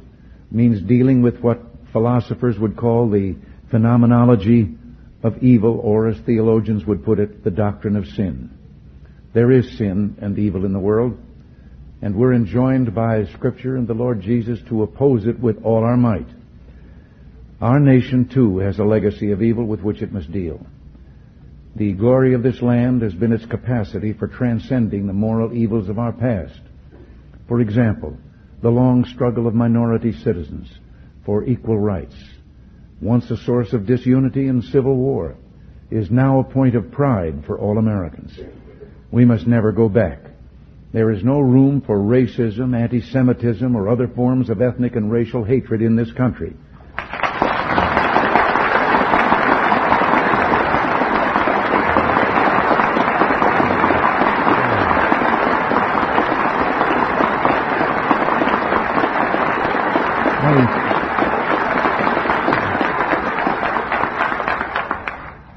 means 0.50 0.82
dealing 0.82 1.22
with 1.22 1.38
what 1.40 1.62
philosophers 1.92 2.58
would 2.58 2.76
call 2.76 3.08
the 3.08 3.36
phenomenology 3.70 4.74
of 5.22 5.42
evil, 5.42 5.80
or 5.82 6.08
as 6.08 6.18
theologians 6.20 6.84
would 6.84 7.04
put 7.04 7.18
it, 7.18 7.42
the 7.42 7.50
doctrine 7.50 7.96
of 7.96 8.06
sin. 8.06 8.50
There 9.32 9.50
is 9.50 9.76
sin 9.76 10.16
and 10.20 10.38
evil 10.38 10.64
in 10.64 10.72
the 10.72 10.78
world, 10.78 11.18
and 12.02 12.14
we're 12.14 12.34
enjoined 12.34 12.94
by 12.94 13.24
Scripture 13.26 13.76
and 13.76 13.86
the 13.86 13.94
Lord 13.94 14.20
Jesus 14.20 14.58
to 14.68 14.82
oppose 14.82 15.26
it 15.26 15.38
with 15.38 15.62
all 15.62 15.84
our 15.84 15.96
might. 15.96 16.28
Our 17.60 17.80
nation, 17.80 18.28
too, 18.28 18.58
has 18.58 18.78
a 18.78 18.84
legacy 18.84 19.30
of 19.30 19.42
evil 19.42 19.64
with 19.64 19.80
which 19.80 20.02
it 20.02 20.12
must 20.12 20.30
deal. 20.30 20.64
The 21.76 21.92
glory 21.92 22.32
of 22.32 22.42
this 22.42 22.62
land 22.62 23.02
has 23.02 23.12
been 23.12 23.34
its 23.34 23.44
capacity 23.44 24.14
for 24.14 24.28
transcending 24.28 25.06
the 25.06 25.12
moral 25.12 25.52
evils 25.52 25.90
of 25.90 25.98
our 25.98 26.12
past. 26.12 26.58
For 27.48 27.60
example, 27.60 28.16
the 28.62 28.70
long 28.70 29.04
struggle 29.04 29.46
of 29.46 29.54
minority 29.54 30.12
citizens 30.12 30.72
for 31.26 31.44
equal 31.44 31.78
rights, 31.78 32.16
once 33.02 33.30
a 33.30 33.36
source 33.36 33.74
of 33.74 33.84
disunity 33.84 34.48
and 34.48 34.64
civil 34.64 34.96
war, 34.96 35.36
is 35.90 36.10
now 36.10 36.40
a 36.40 36.44
point 36.44 36.74
of 36.74 36.90
pride 36.90 37.44
for 37.46 37.58
all 37.58 37.76
Americans. 37.76 38.32
We 39.10 39.26
must 39.26 39.46
never 39.46 39.70
go 39.70 39.90
back. 39.90 40.20
There 40.94 41.10
is 41.10 41.22
no 41.22 41.40
room 41.40 41.82
for 41.82 41.98
racism, 41.98 42.74
anti-Semitism, 42.74 43.76
or 43.76 43.90
other 43.90 44.08
forms 44.08 44.48
of 44.48 44.62
ethnic 44.62 44.96
and 44.96 45.12
racial 45.12 45.44
hatred 45.44 45.82
in 45.82 45.94
this 45.94 46.12
country. 46.12 46.56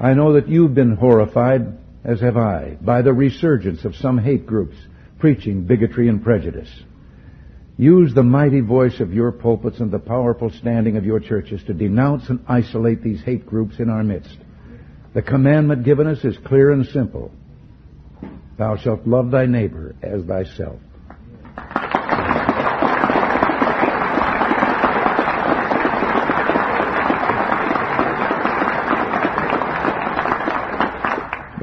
I 0.02 0.14
know 0.14 0.32
that 0.34 0.48
you've 0.48 0.74
been 0.74 0.96
horrified, 0.96 1.78
as 2.04 2.20
have 2.20 2.36
I, 2.36 2.78
by 2.80 3.02
the 3.02 3.12
resurgence 3.12 3.84
of 3.84 3.94
some 3.96 4.18
hate 4.18 4.46
groups 4.46 4.76
preaching 5.18 5.64
bigotry 5.64 6.08
and 6.08 6.24
prejudice. 6.24 6.70
Use 7.76 8.14
the 8.14 8.22
mighty 8.22 8.60
voice 8.60 9.00
of 9.00 9.12
your 9.12 9.32
pulpits 9.32 9.80
and 9.80 9.90
the 9.90 9.98
powerful 9.98 10.50
standing 10.50 10.96
of 10.96 11.04
your 11.04 11.20
churches 11.20 11.62
to 11.64 11.74
denounce 11.74 12.28
and 12.28 12.44
isolate 12.48 13.02
these 13.02 13.22
hate 13.22 13.46
groups 13.46 13.78
in 13.78 13.90
our 13.90 14.02
midst. 14.02 14.36
The 15.14 15.22
commandment 15.22 15.84
given 15.84 16.06
us 16.06 16.24
is 16.24 16.38
clear 16.38 16.72
and 16.72 16.86
simple. 16.86 17.32
Thou 18.58 18.76
shalt 18.76 19.06
love 19.06 19.30
thy 19.30 19.46
neighbor 19.46 19.94
as 20.02 20.24
thyself. 20.24 20.80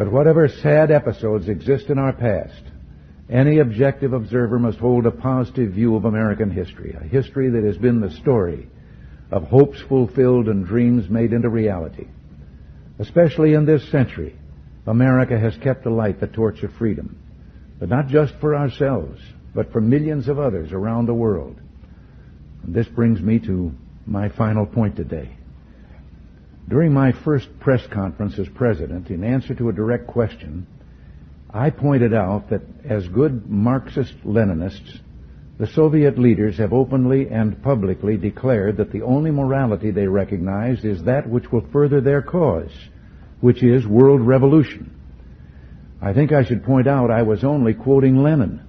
Whatever 0.10 0.48
sad 0.48 0.89
episodes 0.89 1.50
exist 1.50 1.89
in 1.89 2.00
our 2.00 2.13
past, 2.13 2.63
any 3.30 3.60
objective 3.60 4.13
observer 4.13 4.58
must 4.58 4.80
hold 4.80 5.06
a 5.06 5.12
positive 5.12 5.74
view 5.74 5.96
of 5.96 6.06
American 6.06 6.50
history, 6.50 6.96
a 7.00 7.04
history 7.04 7.50
that 7.50 7.63
has 7.63 7.78
been 7.78 8.00
the 8.00 8.12
story 8.12 8.67
of 9.32 9.43
hopes 9.43 9.82
fulfilled 9.82 10.48
and 10.48 10.65
dreams 10.65 11.10
made 11.10 11.34
into 11.34 11.50
reality. 11.50 12.08
Especially 13.00 13.54
in 13.54 13.65
this 13.65 13.89
century, 13.91 14.36
America 14.86 15.38
has 15.38 15.56
kept 15.58 15.86
alight 15.86 16.20
the 16.20 16.28
torch 16.28 16.63
of 16.63 16.74
freedom, 16.74 17.20
but 17.78 17.89
not 17.89 18.08
just 18.08 18.34
for 18.39 18.56
ourselves, 18.56 19.22
but 19.54 19.72
for 19.72 19.82
millions 19.82 20.30
of 20.30 20.39
others 20.39 20.72
around 20.72 21.06
the 21.06 21.13
world. 21.13 21.60
And 22.63 22.74
this 22.74 22.88
brings 22.88 23.20
me 23.22 23.39
to 23.39 23.74
my 24.06 24.30
final 24.30 24.65
point 24.65 24.96
today. 24.96 25.36
During 26.69 26.91
my 26.91 27.13
first 27.13 27.47
press 27.60 27.86
conference 27.88 28.38
as 28.38 28.49
president, 28.49 29.10
in 29.10 29.23
answer 29.23 29.56
to 29.56 29.69
a 29.69 29.73
direct 29.73 30.08
question, 30.08 30.67
I 31.49 31.69
pointed 31.69 32.13
out 32.13 32.49
that 32.49 32.62
as 32.84 33.08
good 33.08 33.49
Marxist-Leninists, 33.49 34.99
the 35.58 35.67
Soviet 35.67 36.19
leaders 36.19 36.58
have 36.58 36.73
openly 36.73 37.30
and 37.30 37.63
publicly 37.63 38.17
declared 38.17 38.77
that 38.77 38.91
the 38.91 39.01
only 39.01 39.32
morality 39.32 39.91
they 39.91 40.08
recognize 40.08 40.84
is 40.84 41.03
that 41.03 41.27
which 41.27 41.51
will 41.51 41.65
further 41.71 42.01
their 42.01 42.21
cause, 42.21 42.71
which 43.39 43.63
is 43.63 43.88
world 43.88 44.21
revolution. 44.21 44.93
I 46.01 46.13
think 46.13 46.32
I 46.32 46.43
should 46.43 46.65
point 46.65 46.88
out 46.88 47.10
I 47.10 47.23
was 47.23 47.43
only 47.45 47.73
quoting 47.73 48.21
Lenin, 48.21 48.62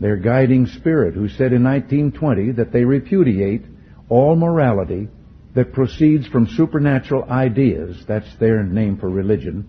their 0.00 0.16
guiding 0.16 0.66
spirit, 0.66 1.14
who 1.14 1.28
said 1.28 1.52
in 1.52 1.62
1920 1.62 2.52
that 2.52 2.72
they 2.72 2.84
repudiate 2.84 3.64
all 4.08 4.36
morality 4.36 5.08
that 5.56 5.72
proceeds 5.72 6.26
from 6.28 6.46
supernatural 6.46 7.24
ideas, 7.24 8.04
that's 8.06 8.36
their 8.36 8.62
name 8.62 8.98
for 8.98 9.08
religion, 9.08 9.66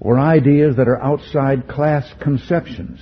or 0.00 0.18
ideas 0.18 0.74
that 0.76 0.88
are 0.88 1.00
outside 1.00 1.68
class 1.68 2.04
conceptions. 2.20 3.00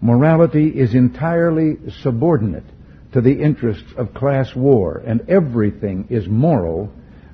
Morality 0.00 0.68
is 0.68 0.94
entirely 0.94 1.76
subordinate 2.02 2.64
to 3.12 3.20
the 3.20 3.38
interests 3.38 3.92
of 3.98 4.14
class 4.14 4.56
war, 4.56 5.02
and 5.06 5.28
everything 5.28 6.06
is 6.08 6.26
moral 6.26 6.90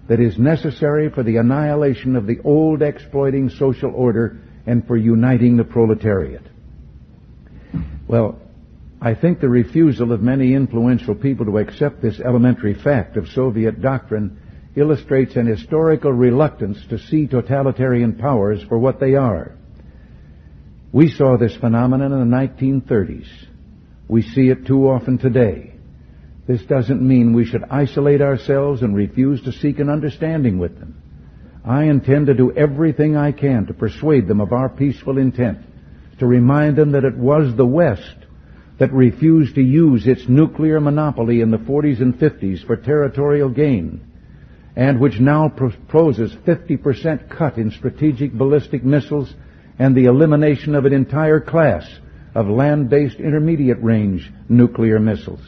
that 0.09 0.19
is 0.19 0.37
necessary 0.37 1.09
for 1.09 1.23
the 1.23 1.37
annihilation 1.37 2.17
of 2.17 2.27
the 2.27 2.41
old 2.43 2.83
exploiting 2.83 3.49
social 3.51 3.93
order 3.95 4.37
and 4.67 4.85
for 4.89 4.97
uniting 4.97 5.57
the 5.57 5.65
proletariat. 5.65 6.43
Well, 8.09 8.41
I 9.07 9.15
think 9.15 9.39
the 9.39 9.49
refusal 9.49 10.11
of 10.11 10.21
many 10.21 10.53
influential 10.53 11.15
people 11.15 11.47
to 11.47 11.59
accept 11.59 12.03
this 12.03 12.19
elementary 12.19 12.75
fact 12.75 13.17
of 13.17 13.29
Soviet 13.29 13.81
doctrine 13.81 14.37
illustrates 14.75 15.37
an 15.37 15.47
historical 15.47 16.13
reluctance 16.13 16.85
to 16.91 16.99
see 16.99 17.29
totalitarian 17.29 18.15
powers 18.15 18.65
for 18.65 18.79
what 18.79 18.99
they 18.99 19.15
are. 19.15 19.53
We 20.91 21.09
saw 21.09 21.37
this 21.37 21.55
phenomenon 21.55 22.13
in 22.15 22.19
the 22.19 22.37
1930s. 22.37 23.29
We 24.09 24.23
see 24.23 24.49
it 24.49 24.67
too 24.67 24.89
often 24.89 25.19
today. 25.19 25.75
This 26.49 26.63
doesn't 26.63 27.01
mean 27.01 27.33
we 27.33 27.47
should 27.47 27.63
isolate 27.71 28.21
ourselves 28.21 28.83
and 28.83 28.97
refuse 28.97 29.41
to 29.43 29.53
seek 29.53 29.79
an 29.79 29.89
understanding 29.89 30.59
with 30.59 30.81
them. 30.81 31.01
I 31.65 31.85
intend 31.85 32.27
to 32.27 32.35
do 32.35 32.51
everything 32.51 33.17
I 33.17 33.31
can 33.31 33.67
to 33.67 33.73
persuade 33.73 34.27
them 34.27 34.41
of 34.41 34.53
our 34.53 34.69
peaceful 34.69 35.17
intent, 35.17 35.59
to 36.19 36.27
remind 36.27 36.75
them 36.75 36.91
that 36.91 37.05
it 37.05 37.17
was 37.17 37.55
the 37.55 37.65
West 37.65 38.26
that 38.79 38.93
refused 38.93 39.55
to 39.55 39.63
use 39.63 40.07
its 40.07 40.29
nuclear 40.29 40.81
monopoly 40.81 41.41
in 41.41 41.51
the 41.51 41.59
40s 41.59 42.01
and 42.01 42.15
50s 42.19 42.67
for 42.67 42.77
territorial 42.77 43.49
gain, 43.49 44.01
and 44.77 45.01
which 45.01 45.19
now 45.19 45.49
proposes 45.49 46.35
50% 46.47 47.31
cut 47.31 47.57
in 47.57 47.71
strategic 47.71 48.33
ballistic 48.33 48.85
missiles 48.85 49.33
and 49.79 49.95
the 49.95 50.05
elimination 50.05 50.75
of 50.75 50.85
an 50.85 50.93
entire 50.93 51.41
class 51.41 51.89
of 52.35 52.49
land-based 52.49 53.19
intermediate 53.19 53.83
range 53.83 54.31
nuclear 54.49 54.99
missiles. 54.99 55.41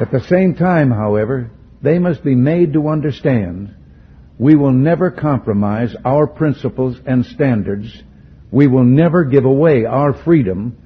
At 0.00 0.10
the 0.10 0.24
same 0.28 0.54
time, 0.54 0.90
however, 0.90 1.50
they 1.82 1.98
must 1.98 2.24
be 2.24 2.34
made 2.34 2.72
to 2.72 2.88
understand 2.88 3.76
we 4.40 4.56
will 4.56 4.72
never 4.72 5.10
compromise 5.10 5.94
our 6.02 6.26
principles 6.26 6.96
and 7.04 7.26
standards. 7.26 8.02
We 8.50 8.68
will 8.68 8.84
never 8.84 9.24
give 9.24 9.44
away 9.44 9.84
our 9.84 10.14
freedom. 10.14 10.78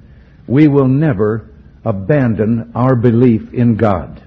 We 0.45 0.67
will 0.67 0.89
never 0.89 1.49
abandon 1.85 2.73
our 2.75 2.97
belief 2.97 3.53
in 3.53 3.77
God. 3.77 4.21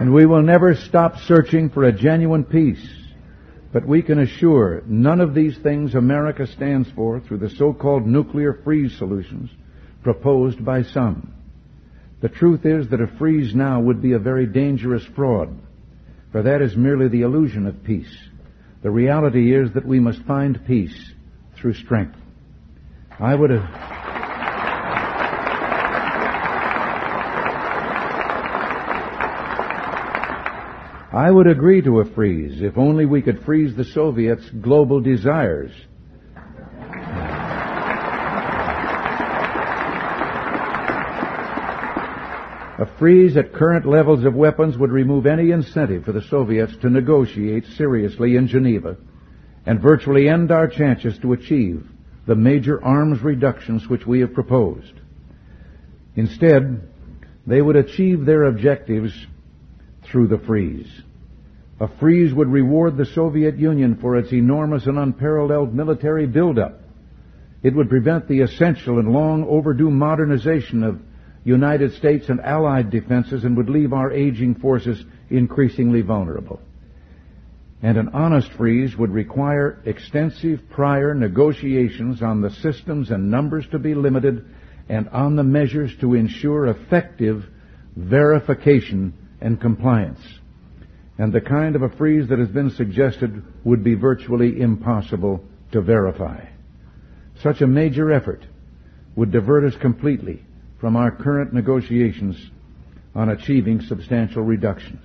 And 0.00 0.07
we 0.18 0.26
will 0.26 0.42
never 0.42 0.74
stop 0.74 1.16
searching 1.28 1.70
for 1.70 1.84
a 1.84 1.92
genuine 1.92 2.42
peace. 2.42 2.84
But 3.72 3.86
we 3.86 4.02
can 4.02 4.18
assure 4.18 4.82
none 4.84 5.20
of 5.20 5.32
these 5.32 5.56
things 5.58 5.94
America 5.94 6.44
stands 6.44 6.90
for 6.90 7.20
through 7.20 7.38
the 7.38 7.50
so-called 7.50 8.04
nuclear 8.04 8.52
freeze 8.64 8.98
solutions 8.98 9.48
proposed 10.02 10.64
by 10.64 10.82
some. 10.82 11.32
The 12.20 12.30
truth 12.30 12.66
is 12.66 12.88
that 12.88 13.00
a 13.00 13.06
freeze 13.16 13.54
now 13.54 13.78
would 13.78 14.02
be 14.02 14.14
a 14.14 14.18
very 14.18 14.46
dangerous 14.46 15.04
fraud, 15.14 15.56
for 16.32 16.42
that 16.42 16.62
is 16.62 16.76
merely 16.76 17.06
the 17.06 17.22
illusion 17.22 17.68
of 17.68 17.84
peace. 17.84 18.12
The 18.82 18.90
reality 18.90 19.54
is 19.54 19.72
that 19.74 19.86
we 19.86 20.00
must 20.00 20.22
find 20.22 20.66
peace 20.66 21.12
through 21.54 21.74
strength. 21.74 22.18
I 23.20 23.36
would 23.36 23.50
I 31.18 31.32
would 31.32 31.48
agree 31.48 31.82
to 31.82 31.98
a 31.98 32.04
freeze 32.04 32.62
if 32.62 32.78
only 32.78 33.04
we 33.04 33.22
could 33.22 33.42
freeze 33.42 33.74
the 33.74 33.84
Soviets' 33.84 34.48
global 34.60 35.00
desires. 35.00 35.72
A 42.78 42.86
freeze 43.00 43.36
at 43.36 43.52
current 43.52 43.84
levels 43.84 44.24
of 44.24 44.36
weapons 44.36 44.78
would 44.78 44.92
remove 44.92 45.26
any 45.26 45.50
incentive 45.50 46.04
for 46.04 46.12
the 46.12 46.22
Soviets 46.22 46.76
to 46.82 46.88
negotiate 46.88 47.66
seriously 47.76 48.36
in 48.36 48.46
Geneva 48.46 48.96
and 49.66 49.80
virtually 49.80 50.28
end 50.28 50.52
our 50.52 50.68
chances 50.68 51.18
to 51.18 51.32
achieve 51.32 51.84
the 52.26 52.36
major 52.36 52.80
arms 52.84 53.22
reductions 53.22 53.88
which 53.88 54.06
we 54.06 54.20
have 54.20 54.32
proposed. 54.32 54.94
Instead, 56.14 56.80
they 57.44 57.60
would 57.60 57.74
achieve 57.74 58.24
their 58.24 58.44
objectives 58.44 59.26
through 60.04 60.28
the 60.28 60.38
freeze. 60.38 61.02
A 61.80 61.88
freeze 62.00 62.34
would 62.34 62.48
reward 62.48 62.96
the 62.96 63.06
Soviet 63.06 63.56
Union 63.56 63.96
for 63.96 64.16
its 64.16 64.32
enormous 64.32 64.86
and 64.86 64.98
unparalleled 64.98 65.74
military 65.74 66.26
buildup. 66.26 66.80
It 67.62 67.74
would 67.74 67.88
prevent 67.88 68.26
the 68.26 68.40
essential 68.40 68.98
and 68.98 69.12
long 69.12 69.44
overdue 69.44 69.90
modernization 69.90 70.82
of 70.82 71.00
United 71.44 71.92
States 71.94 72.28
and 72.28 72.40
Allied 72.40 72.90
defenses 72.90 73.44
and 73.44 73.56
would 73.56 73.70
leave 73.70 73.92
our 73.92 74.12
aging 74.12 74.56
forces 74.56 75.04
increasingly 75.30 76.02
vulnerable. 76.02 76.60
And 77.80 77.96
an 77.96 78.08
honest 78.08 78.50
freeze 78.52 78.96
would 78.96 79.10
require 79.10 79.80
extensive 79.84 80.68
prior 80.70 81.14
negotiations 81.14 82.22
on 82.22 82.40
the 82.40 82.50
systems 82.50 83.10
and 83.10 83.30
numbers 83.30 83.66
to 83.70 83.78
be 83.78 83.94
limited 83.94 84.44
and 84.88 85.08
on 85.10 85.36
the 85.36 85.44
measures 85.44 85.94
to 86.00 86.14
ensure 86.14 86.66
effective 86.66 87.44
verification 87.94 89.12
and 89.40 89.60
compliance. 89.60 90.20
And 91.18 91.32
the 91.32 91.40
kind 91.40 91.74
of 91.74 91.82
a 91.82 91.88
freeze 91.90 92.28
that 92.28 92.38
has 92.38 92.48
been 92.48 92.70
suggested 92.70 93.42
would 93.64 93.82
be 93.82 93.94
virtually 93.94 94.60
impossible 94.60 95.44
to 95.72 95.80
verify. 95.82 96.44
Such 97.42 97.60
a 97.60 97.66
major 97.66 98.12
effort 98.12 98.44
would 99.16 99.32
divert 99.32 99.64
us 99.64 99.78
completely 99.80 100.44
from 100.80 100.94
our 100.94 101.10
current 101.10 101.52
negotiations 101.52 102.36
on 103.14 103.30
achieving 103.30 103.80
substantial 103.80 104.44
reductions. 104.44 105.04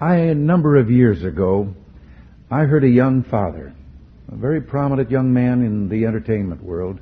I, 0.00 0.14
a 0.16 0.34
number 0.34 0.76
of 0.76 0.90
years 0.90 1.24
ago, 1.24 1.74
I 2.50 2.64
heard 2.64 2.84
a 2.84 2.88
young 2.88 3.24
father, 3.24 3.74
a 4.30 4.36
very 4.36 4.60
prominent 4.60 5.10
young 5.10 5.32
man 5.32 5.62
in 5.62 5.88
the 5.88 6.06
entertainment 6.06 6.62
world, 6.62 7.00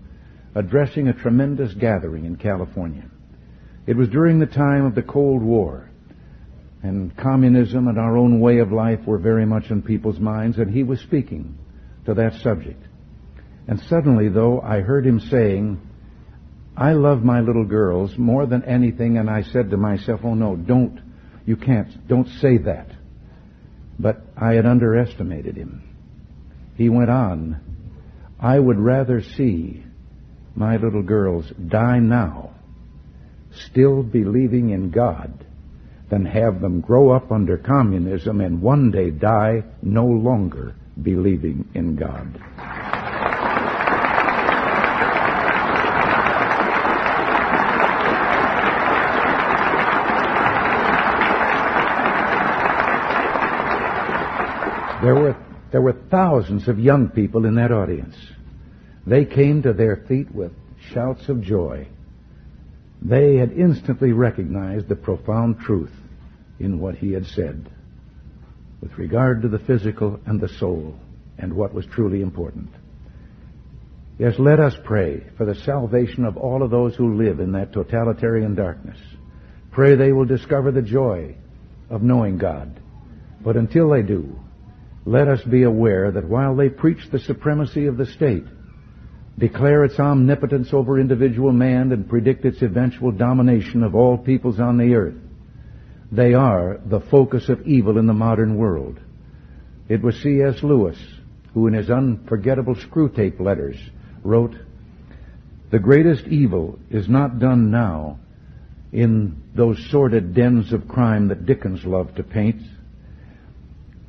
addressing 0.57 1.07
a 1.07 1.13
tremendous 1.13 1.75
gathering 1.75 2.25
in 2.25 2.35
California. 2.35 3.05
It 3.87 3.95
was 3.95 4.09
during 4.09 4.39
the 4.39 4.47
time 4.47 4.87
of 4.87 4.95
the 4.95 5.03
Cold 5.03 5.43
War, 5.43 5.91
and 6.83 7.15
communism 7.15 7.89
and 7.89 7.99
our 7.99 8.17
own 8.17 8.41
way 8.41 8.59
of 8.59 8.73
life 8.73 9.01
were 9.07 9.19
very 9.19 9.45
much 9.45 9.71
in 9.71 9.83
people's 9.83 10.19
minds, 10.19 10.57
and 10.57 10.71
he 10.73 10.83
was 10.83 10.99
speaking 11.01 11.59
to 12.07 12.15
that 12.15 12.33
subject. 12.43 12.83
And 13.69 13.81
suddenly, 13.81 14.31
though, 14.31 14.63
I 14.63 14.81
heard 14.81 15.07
him 15.07 15.21
saying, 15.21 15.79
I 16.75 16.93
love 16.93 17.23
my 17.23 17.41
little 17.41 17.67
girls 17.67 18.17
more 18.17 18.47
than 18.47 18.65
anything, 18.65 19.19
and 19.19 19.29
I 19.29 19.43
said 19.43 19.71
to 19.71 19.77
myself, 19.77 20.21
oh 20.25 20.35
no, 20.35 20.57
don't, 20.57 20.99
you 21.45 21.57
can't, 21.57 22.09
don't 22.09 22.29
say 22.41 22.57
that. 22.59 22.89
But 23.99 24.23
I 24.37 24.55
had 24.55 24.65
underestimated 24.65 25.55
him. 25.55 25.83
He 26.77 26.89
went 26.89 27.11
on, 27.11 27.61
I 28.41 28.59
would 28.59 28.79
rather 28.79 29.21
see 29.21 29.83
my 30.57 30.79
little 30.79 31.03
girls 31.03 31.53
die 31.69 31.99
now, 31.99 32.51
still 33.53 34.03
believing 34.03 34.71
in 34.71 34.91
God, 34.91 35.45
than 36.09 36.25
have 36.25 36.61
them 36.61 36.81
grow 36.81 37.11
up 37.11 37.31
under 37.31 37.59
communism 37.59 38.41
and 38.41 38.63
one 38.63 38.91
day 38.91 39.11
die 39.11 39.63
no 39.83 40.07
longer 40.07 40.75
believing 41.03 41.69
in 41.75 41.95
God. 41.97 42.41
There 55.03 55.15
were, 55.15 55.37
there 55.71 55.83
were 55.83 55.93
thousands 56.11 56.67
of 56.67 56.81
young 56.81 57.11
people 57.11 57.45
in 57.45 57.57
that 57.57 57.71
audience. 57.71 58.17
They 59.07 59.25
came 59.25 59.63
to 59.63 59.73
their 59.73 59.97
feet 60.09 60.35
with 60.35 60.53
shouts 60.93 61.29
of 61.29 61.41
joy. 61.41 61.89
They 63.01 63.37
had 63.37 63.53
instantly 63.53 64.13
recognized 64.13 64.89
the 64.89 64.97
profound 64.97 65.61
truth 65.61 65.93
in 66.59 66.81
what 66.81 66.97
he 66.97 67.13
had 67.13 67.27
said 67.27 67.71
with 68.81 68.99
regard 68.99 69.43
to 69.43 69.49
the 69.49 69.59
physical 69.59 70.21
and 70.27 70.41
the 70.41 70.49
soul 70.49 70.97
and 71.39 71.53
what 71.53 71.75
was 71.75 71.87
truly 71.87 72.21
important. 72.21 72.69
Yes, 74.19 74.39
let 74.39 74.61
us 74.61 74.77
pray 74.85 75.25
for 75.37 75.45
the 75.45 75.55
salvation 75.55 76.25
of 76.25 76.37
all 76.37 76.63
of 76.63 76.71
those 76.71 76.95
who 76.97 77.17
live 77.17 77.41
in 77.41 77.53
that 77.53 77.73
totalitarian 77.73 78.55
darkness. 78.55 78.99
Pray 79.73 79.95
they 79.95 80.13
will 80.13 80.25
discover 80.25 80.73
the 80.73 80.83
joy 80.83 81.35
of 81.91 82.03
knowing 82.03 82.39
God. 82.39 82.81
But 83.43 83.57
until 83.57 83.91
they 83.91 84.03
do, 84.03 84.39
let 85.05 85.29
us 85.29 85.43
be 85.43 85.65
aware 85.65 86.11
that 86.13 86.25
while 86.25 86.57
they 86.57 86.71
preach 86.71 87.11
the 87.11 87.19
supremacy 87.19 87.87
of 87.87 87.99
the 87.99 88.07
state, 88.07 88.45
declare 89.39 89.85
its 89.85 89.99
omnipotence 89.99 90.73
over 90.73 90.99
individual 90.99 91.53
man, 91.53 91.93
and 91.93 92.09
predict 92.09 92.45
its 92.45 92.63
eventual 92.63 93.13
domination 93.13 93.83
of 93.83 93.95
all 93.95 94.17
peoples 94.17 94.59
on 94.61 94.79
the 94.79 94.95
earth, 94.95 95.17
they 96.11 96.35
are 96.35 96.81
the 96.87 97.01
focus 97.01 97.49
of 97.49 97.67
evil 97.67 97.99
in 97.99 98.07
the 98.07 98.13
modern 98.13 98.57
world. 98.57 98.99
It 99.89 100.03
was 100.03 100.17
C.S. 100.23 100.63
Lewis 100.63 100.99
who, 101.57 101.67
in 101.69 101.73
his 101.73 101.89
unforgettable 101.89 102.75
Screwtape 102.75 103.41
letters, 103.41 103.79
wrote, 104.23 104.55
The 105.71 105.79
greatest 105.79 106.27
evil 106.27 106.79
is 106.91 107.09
not 107.09 107.39
done 107.39 107.71
now 107.71 108.19
in 108.93 109.43
those 109.55 109.83
sordid 109.91 110.35
dens 110.35 110.75
of 110.75 110.87
crime 110.87 111.29
that 111.29 111.47
Dickens 111.47 111.83
loved 111.87 112.17
to 112.17 112.23
paint. 112.23 112.61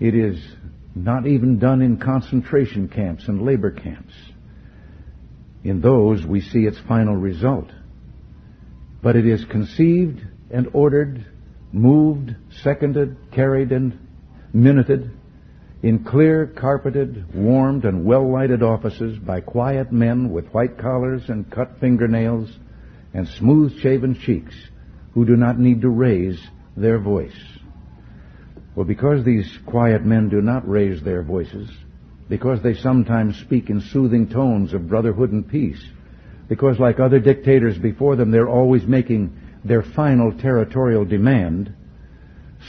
It 0.01 0.13
is 0.13 0.45
not 0.93 1.25
even 1.25 1.57
done 1.57 1.81
in 1.81 1.95
concentration 1.95 2.89
camps 2.89 3.29
and 3.29 3.41
labor 3.41 3.71
camps. 3.71 4.13
In 5.67 5.81
those, 5.81 6.25
we 6.25 6.39
see 6.39 6.65
its 6.65 6.79
final 6.87 7.17
result. 7.17 7.69
But 9.01 9.17
it 9.17 9.27
is 9.27 9.43
conceived 9.43 10.25
and 10.49 10.69
ordered, 10.71 11.25
moved, 11.73 12.33
seconded, 12.63 13.17
carried, 13.33 13.73
and 13.73 13.99
minuted 14.53 15.11
in 15.83 16.05
clear, 16.05 16.47
carpeted, 16.47 17.35
warmed, 17.35 17.83
and 17.83 18.05
well-lighted 18.05 18.63
offices 18.63 19.19
by 19.19 19.41
quiet 19.41 19.91
men 19.91 20.29
with 20.29 20.47
white 20.53 20.77
collars 20.77 21.23
and 21.27 21.51
cut 21.51 21.81
fingernails 21.81 22.49
and 23.13 23.27
smooth-shaven 23.27 24.17
cheeks 24.21 24.55
who 25.13 25.25
do 25.25 25.35
not 25.35 25.59
need 25.59 25.81
to 25.81 25.89
raise 25.89 26.41
their 26.77 26.97
voice. 26.97 27.37
Well, 28.73 28.85
because 28.85 29.25
these 29.25 29.59
quiet 29.65 30.05
men 30.05 30.29
do 30.29 30.41
not 30.41 30.65
raise 30.65 31.03
their 31.03 31.23
voices, 31.23 31.69
because 32.29 32.61
they 32.61 32.73
sometimes 32.73 33.37
speak 33.39 33.69
in 33.69 33.81
soothing 33.81 34.27
tones 34.27 34.73
of 34.73 34.89
brotherhood 34.89 35.31
and 35.31 35.47
peace, 35.47 35.83
because 36.49 36.79
like 36.79 36.99
other 36.99 37.19
dictators 37.19 37.77
before 37.77 38.15
them, 38.15 38.31
they're 38.31 38.49
always 38.49 38.85
making 38.85 39.37
their 39.63 39.83
final 39.83 40.31
territorial 40.31 41.05
demand, 41.05 41.73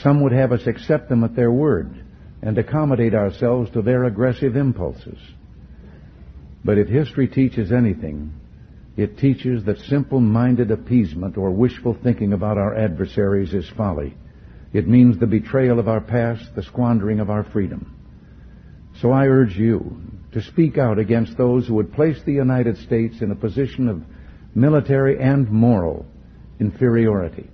some 0.01 0.21
would 0.21 0.31
have 0.31 0.51
us 0.51 0.67
accept 0.67 1.09
them 1.09 1.23
at 1.23 1.35
their 1.35 1.51
word 1.51 2.03
and 2.41 2.57
accommodate 2.57 3.13
ourselves 3.13 3.69
to 3.71 3.81
their 3.81 4.05
aggressive 4.05 4.55
impulses. 4.55 5.19
But 6.63 6.77
if 6.77 6.87
history 6.87 7.27
teaches 7.27 7.71
anything, 7.71 8.33
it 8.97 9.17
teaches 9.17 9.63
that 9.63 9.79
simple-minded 9.79 10.71
appeasement 10.71 11.37
or 11.37 11.51
wishful 11.51 11.97
thinking 12.01 12.33
about 12.33 12.57
our 12.57 12.75
adversaries 12.75 13.53
is 13.53 13.69
folly. 13.69 14.15
It 14.73 14.87
means 14.87 15.17
the 15.17 15.27
betrayal 15.27 15.79
of 15.79 15.87
our 15.87 16.01
past, 16.01 16.53
the 16.55 16.63
squandering 16.63 17.19
of 17.19 17.29
our 17.29 17.43
freedom. 17.43 17.98
So 19.01 19.11
I 19.11 19.27
urge 19.27 19.57
you 19.57 20.01
to 20.33 20.41
speak 20.41 20.77
out 20.77 20.99
against 20.99 21.37
those 21.37 21.67
who 21.67 21.75
would 21.75 21.93
place 21.93 22.21
the 22.25 22.33
United 22.33 22.77
States 22.77 23.21
in 23.21 23.31
a 23.31 23.35
position 23.35 23.87
of 23.87 24.03
military 24.53 25.19
and 25.19 25.49
moral 25.49 26.05
inferiority. 26.59 27.49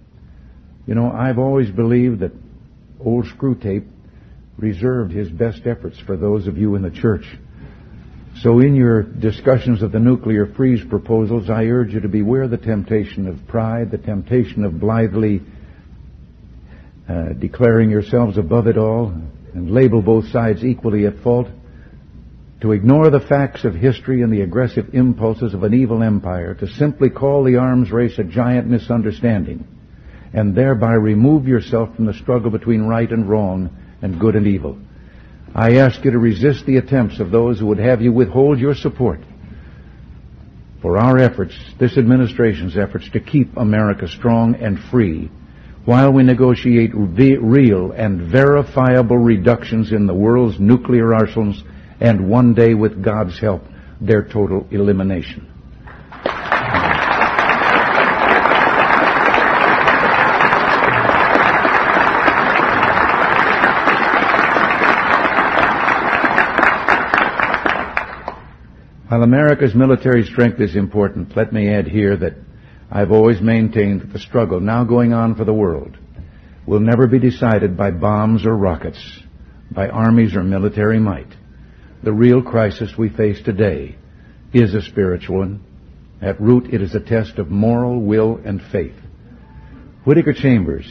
You 0.88 0.96
know, 0.96 1.12
I've 1.12 1.38
always 1.38 1.70
believed 1.70 2.22
that 2.22 2.32
old 3.00 3.26
Screwtape 3.26 3.88
reserved 4.58 5.12
his 5.12 5.30
best 5.30 5.62
efforts 5.66 6.00
for 6.00 6.18
those 6.18 6.48
of 6.48 6.58
you 6.58 6.76
in 6.76 6.82
the 6.82 6.90
church. 6.90 7.26
So 8.42 8.60
in 8.60 8.76
your 8.76 9.04
discussions 9.04 9.82
of 9.82 9.92
the 9.92 10.00
nuclear 10.00 10.48
freeze 10.48 10.84
proposals, 10.84 11.50
I 11.50 11.66
urge 11.66 11.94
you 11.94 12.02
to 12.02 12.10
beware 12.10 12.48
the 12.48 12.58
temptation 12.58 13.28
of 13.28 13.48
pride, 13.48 13.92
the 13.92 13.98
temptation 13.98 14.66
of 14.66 14.80
blithely 14.80 15.42
uh, 17.08 17.34
declaring 17.40 17.90
yourselves 17.90 18.38
above 18.38 18.68
it 18.68 18.78
all 18.78 19.14
and 19.56 19.72
label 19.72 20.02
both 20.02 20.28
sides 20.28 20.63
equally 20.63 21.06
at 21.08 21.18
fault, 21.20 21.48
to 22.62 22.72
ignore 22.74 23.10
the 23.10 23.20
facts 23.20 23.63
of 23.63 23.74
history 23.74 24.22
and 24.22 24.32
the 24.32 24.41
aggressive 24.41 24.94
impulses 24.94 25.54
of 25.54 25.63
an 25.63 25.74
evil 25.74 26.04
empire, 26.04 26.54
to 26.54 26.68
simply 26.68 27.10
call 27.10 27.44
the 27.44 27.56
arms 27.56 27.91
race 27.91 28.20
a 28.20 28.24
giant 28.24 28.68
misunderstanding, 28.68 29.65
and 30.34 30.54
thereby 30.54 30.94
remove 30.94 31.48
yourself 31.48 31.96
from 31.96 32.06
the 32.06 32.13
struggle 32.13 32.52
between 32.52 32.84
right 32.84 33.12
and 33.12 33.28
wrong 33.28 33.76
and 34.02 34.20
good 34.20 34.36
and 34.36 34.46
evil. 34.46 34.78
I 35.54 35.78
ask 35.78 36.04
you 36.04 36.12
to 36.12 36.20
resist 36.20 36.65
the 36.65 36.78
attempts 36.78 37.20
of 37.20 37.32
those 37.32 37.60
who 37.60 37.68
would 37.68 37.80
have 37.80 38.02
you 38.02 38.12
withhold 38.12 38.60
your 38.60 38.76
support 38.76 39.22
for 40.86 41.00
our 41.00 41.18
efforts, 41.18 41.58
this 41.80 41.98
administration's 41.98 42.78
efforts 42.78 43.10
to 43.10 43.20
keep 43.20 43.58
America 43.58 44.08
strong 44.08 44.54
and 44.54 44.80
free 44.91 45.32
while 45.86 46.12
we 46.12 46.24
negotiate 46.24 46.91
real 46.95 47.91
and 47.91 48.21
verifiable 48.21 49.17
reductions 49.17 49.91
in 49.91 50.08
the 50.08 50.13
world's 50.13 50.60
nuclear 50.60 51.13
arsenals 51.13 51.63
and 52.00 52.30
one 52.30 52.54
day, 52.54 52.74
with 52.74 53.02
God's 53.02 53.39
help, 53.39 53.63
their 54.02 54.24
total 54.24 54.67
elimination. 54.71 55.50
While 69.08 69.24
America's 69.24 69.74
military 69.74 70.26
strength 70.26 70.60
is 70.60 70.76
important, 70.76 71.38
let 71.38 71.54
me 71.54 71.69
add 71.69 71.88
here 71.88 72.17
that 72.17 72.34
I've 72.91 73.12
always 73.12 73.41
maintained 73.41 74.02
that 74.02 74.13
the 74.13 74.19
struggle 74.19 74.60
now 74.60 74.84
going 74.84 75.13
on 75.13 75.36
for 75.36 75.43
the 75.43 75.54
world 75.54 75.98
will 76.65 76.80
never 76.80 77.08
be 77.08 77.19
decided 77.19 77.78
by 77.78 77.91
bombs 77.91 78.45
or 78.45 78.56
rockets, 78.56 79.19
by 79.71 79.89
armies 79.89 80.36
or 80.36 80.43
military 80.43 81.00
might. 81.00 81.34
The 82.04 82.13
real 82.13 82.41
crisis 82.41 82.98
we 82.98 83.10
face 83.10 83.41
today 83.41 83.95
is 84.54 84.74
a 84.74 84.82
spiritual 84.82 85.39
one. 85.39 85.63
At 86.21 86.39
root, 86.39 86.74
it 86.74 86.82
is 86.82 86.95
a 86.95 87.00
test 87.00 87.39
of 87.39 87.50
moral 87.50 88.02
will 88.02 88.39
and 88.43 88.62
faith. 88.62 88.95
Whittaker 90.06 90.34
Chambers, 90.34 90.88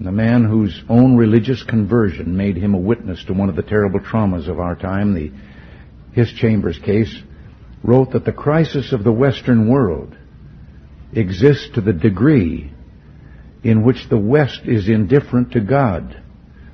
the 0.00 0.12
man 0.12 0.44
whose 0.44 0.82
own 0.88 1.16
religious 1.16 1.62
conversion 1.62 2.36
made 2.36 2.56
him 2.56 2.74
a 2.74 2.78
witness 2.78 3.22
to 3.24 3.34
one 3.34 3.48
of 3.48 3.56
the 3.56 3.62
terrible 3.62 4.00
traumas 4.00 4.48
of 4.48 4.58
our 4.58 4.74
time, 4.74 5.14
the 5.14 5.32
Hiss 6.12 6.32
Chambers 6.32 6.78
case, 6.78 7.14
wrote 7.82 8.12
that 8.12 8.24
the 8.24 8.32
crisis 8.32 8.92
of 8.92 9.04
the 9.04 9.12
Western 9.12 9.68
world 9.68 10.16
exists 11.12 11.68
to 11.74 11.80
the 11.80 11.92
degree 11.92 12.72
in 13.62 13.82
which 13.82 14.08
the 14.08 14.18
West 14.18 14.60
is 14.64 14.88
indifferent 14.88 15.52
to 15.52 15.60
God, 15.60 16.22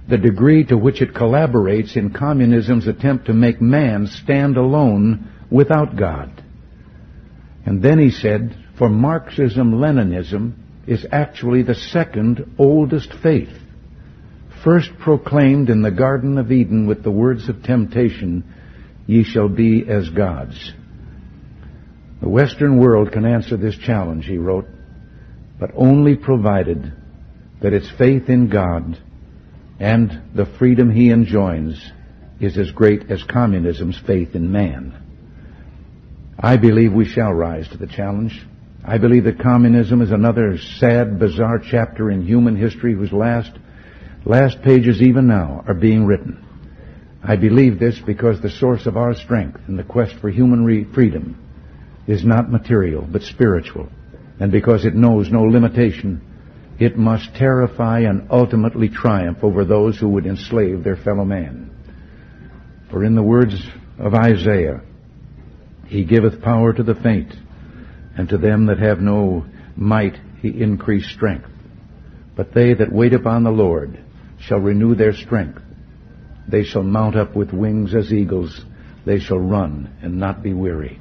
the 0.08 0.18
degree 0.18 0.64
to 0.64 0.76
which 0.76 1.00
it 1.00 1.14
collaborates 1.14 1.96
in 1.96 2.10
communism's 2.10 2.86
attempt 2.86 3.26
to 3.26 3.32
make 3.32 3.60
man 3.60 4.06
stand 4.06 4.56
alone 4.56 5.30
without 5.50 5.96
God. 5.96 6.42
And 7.64 7.82
then 7.82 7.98
he 7.98 8.10
said, 8.10 8.56
for 8.76 8.88
Marxism, 8.88 9.72
Leninism 9.72 10.54
is 10.86 11.06
actually 11.10 11.62
the 11.62 11.74
second 11.74 12.56
oldest 12.58 13.12
faith, 13.22 13.56
first 14.62 14.90
proclaimed 14.98 15.70
in 15.70 15.80
the 15.80 15.90
Garden 15.90 16.36
of 16.36 16.52
Eden 16.52 16.86
with 16.86 17.02
the 17.02 17.10
words 17.10 17.48
of 17.48 17.62
temptation, 17.62 18.44
ye 19.06 19.24
shall 19.24 19.48
be 19.48 19.86
as 19.88 20.10
gods. 20.10 20.72
The 22.24 22.30
Western 22.30 22.78
world 22.78 23.12
can 23.12 23.26
answer 23.26 23.58
this 23.58 23.76
challenge, 23.76 24.24
he 24.24 24.38
wrote, 24.38 24.66
but 25.60 25.72
only 25.74 26.16
provided 26.16 26.90
that 27.60 27.74
its 27.74 27.90
faith 27.98 28.30
in 28.30 28.48
God 28.48 28.98
and 29.78 30.22
the 30.34 30.46
freedom 30.46 30.90
he 30.90 31.10
enjoins 31.10 31.78
is 32.40 32.56
as 32.56 32.70
great 32.70 33.10
as 33.10 33.22
communism's 33.24 34.00
faith 34.06 34.34
in 34.34 34.50
man. 34.50 34.94
I 36.38 36.56
believe 36.56 36.94
we 36.94 37.04
shall 37.04 37.30
rise 37.30 37.68
to 37.68 37.76
the 37.76 37.86
challenge. 37.86 38.40
I 38.82 38.96
believe 38.96 39.24
that 39.24 39.40
communism 39.40 40.00
is 40.00 40.10
another 40.10 40.56
sad, 40.56 41.18
bizarre 41.18 41.58
chapter 41.58 42.10
in 42.10 42.26
human 42.26 42.56
history 42.56 42.94
whose 42.94 43.12
last, 43.12 43.52
last 44.24 44.62
pages 44.62 45.02
even 45.02 45.26
now 45.26 45.62
are 45.68 45.74
being 45.74 46.06
written. 46.06 46.42
I 47.22 47.36
believe 47.36 47.78
this 47.78 48.00
because 48.00 48.40
the 48.40 48.48
source 48.48 48.86
of 48.86 48.96
our 48.96 49.12
strength 49.12 49.60
in 49.68 49.76
the 49.76 49.84
quest 49.84 50.14
for 50.22 50.30
human 50.30 50.64
re- 50.64 50.84
freedom 50.84 51.43
is 52.06 52.24
not 52.24 52.50
material, 52.50 53.02
but 53.02 53.22
spiritual. 53.22 53.88
And 54.40 54.50
because 54.50 54.84
it 54.84 54.94
knows 54.94 55.30
no 55.30 55.42
limitation, 55.42 56.20
it 56.78 56.98
must 56.98 57.34
terrify 57.34 58.00
and 58.00 58.26
ultimately 58.30 58.88
triumph 58.88 59.38
over 59.42 59.64
those 59.64 59.98
who 59.98 60.08
would 60.10 60.26
enslave 60.26 60.82
their 60.82 60.96
fellow 60.96 61.24
man. 61.24 61.70
For 62.90 63.04
in 63.04 63.14
the 63.14 63.22
words 63.22 63.54
of 63.98 64.14
Isaiah, 64.14 64.82
He 65.86 66.04
giveth 66.04 66.42
power 66.42 66.72
to 66.72 66.82
the 66.82 66.94
faint, 66.94 67.32
and 68.16 68.28
to 68.28 68.38
them 68.38 68.66
that 68.66 68.78
have 68.78 69.00
no 69.00 69.46
might 69.76 70.18
He 70.42 70.48
increase 70.48 71.08
strength. 71.10 71.48
But 72.36 72.52
they 72.52 72.74
that 72.74 72.92
wait 72.92 73.14
upon 73.14 73.44
the 73.44 73.50
Lord 73.50 73.98
shall 74.40 74.58
renew 74.58 74.94
their 74.94 75.12
strength. 75.12 75.60
They 76.48 76.64
shall 76.64 76.82
mount 76.82 77.16
up 77.16 77.36
with 77.36 77.52
wings 77.52 77.94
as 77.94 78.12
eagles. 78.12 78.64
They 79.06 79.20
shall 79.20 79.38
run 79.38 79.96
and 80.02 80.18
not 80.18 80.42
be 80.42 80.52
weary. 80.52 81.00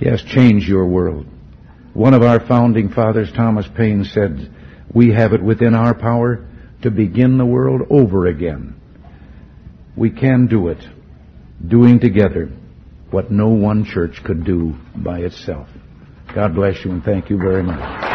Yes, 0.00 0.22
change 0.22 0.66
your 0.66 0.86
world. 0.86 1.26
One 1.92 2.14
of 2.14 2.22
our 2.22 2.40
founding 2.40 2.88
fathers, 2.88 3.30
Thomas 3.30 3.66
Paine, 3.76 4.04
said, 4.04 4.50
We 4.94 5.12
have 5.12 5.34
it 5.34 5.42
within 5.42 5.74
our 5.74 5.92
power 5.92 6.46
to 6.80 6.90
begin 6.90 7.36
the 7.36 7.44
world 7.44 7.82
over 7.90 8.26
again. 8.26 8.80
We 9.96 10.08
can 10.08 10.46
do 10.46 10.68
it, 10.68 10.82
doing 11.68 12.00
together 12.00 12.50
what 13.10 13.30
no 13.30 13.48
one 13.48 13.84
church 13.84 14.24
could 14.24 14.44
do 14.44 14.76
by 14.96 15.18
itself. 15.18 15.68
God 16.34 16.54
bless 16.54 16.84
you 16.84 16.92
and 16.92 17.02
thank 17.02 17.28
you 17.28 17.36
very 17.38 17.62
much. 17.64 18.09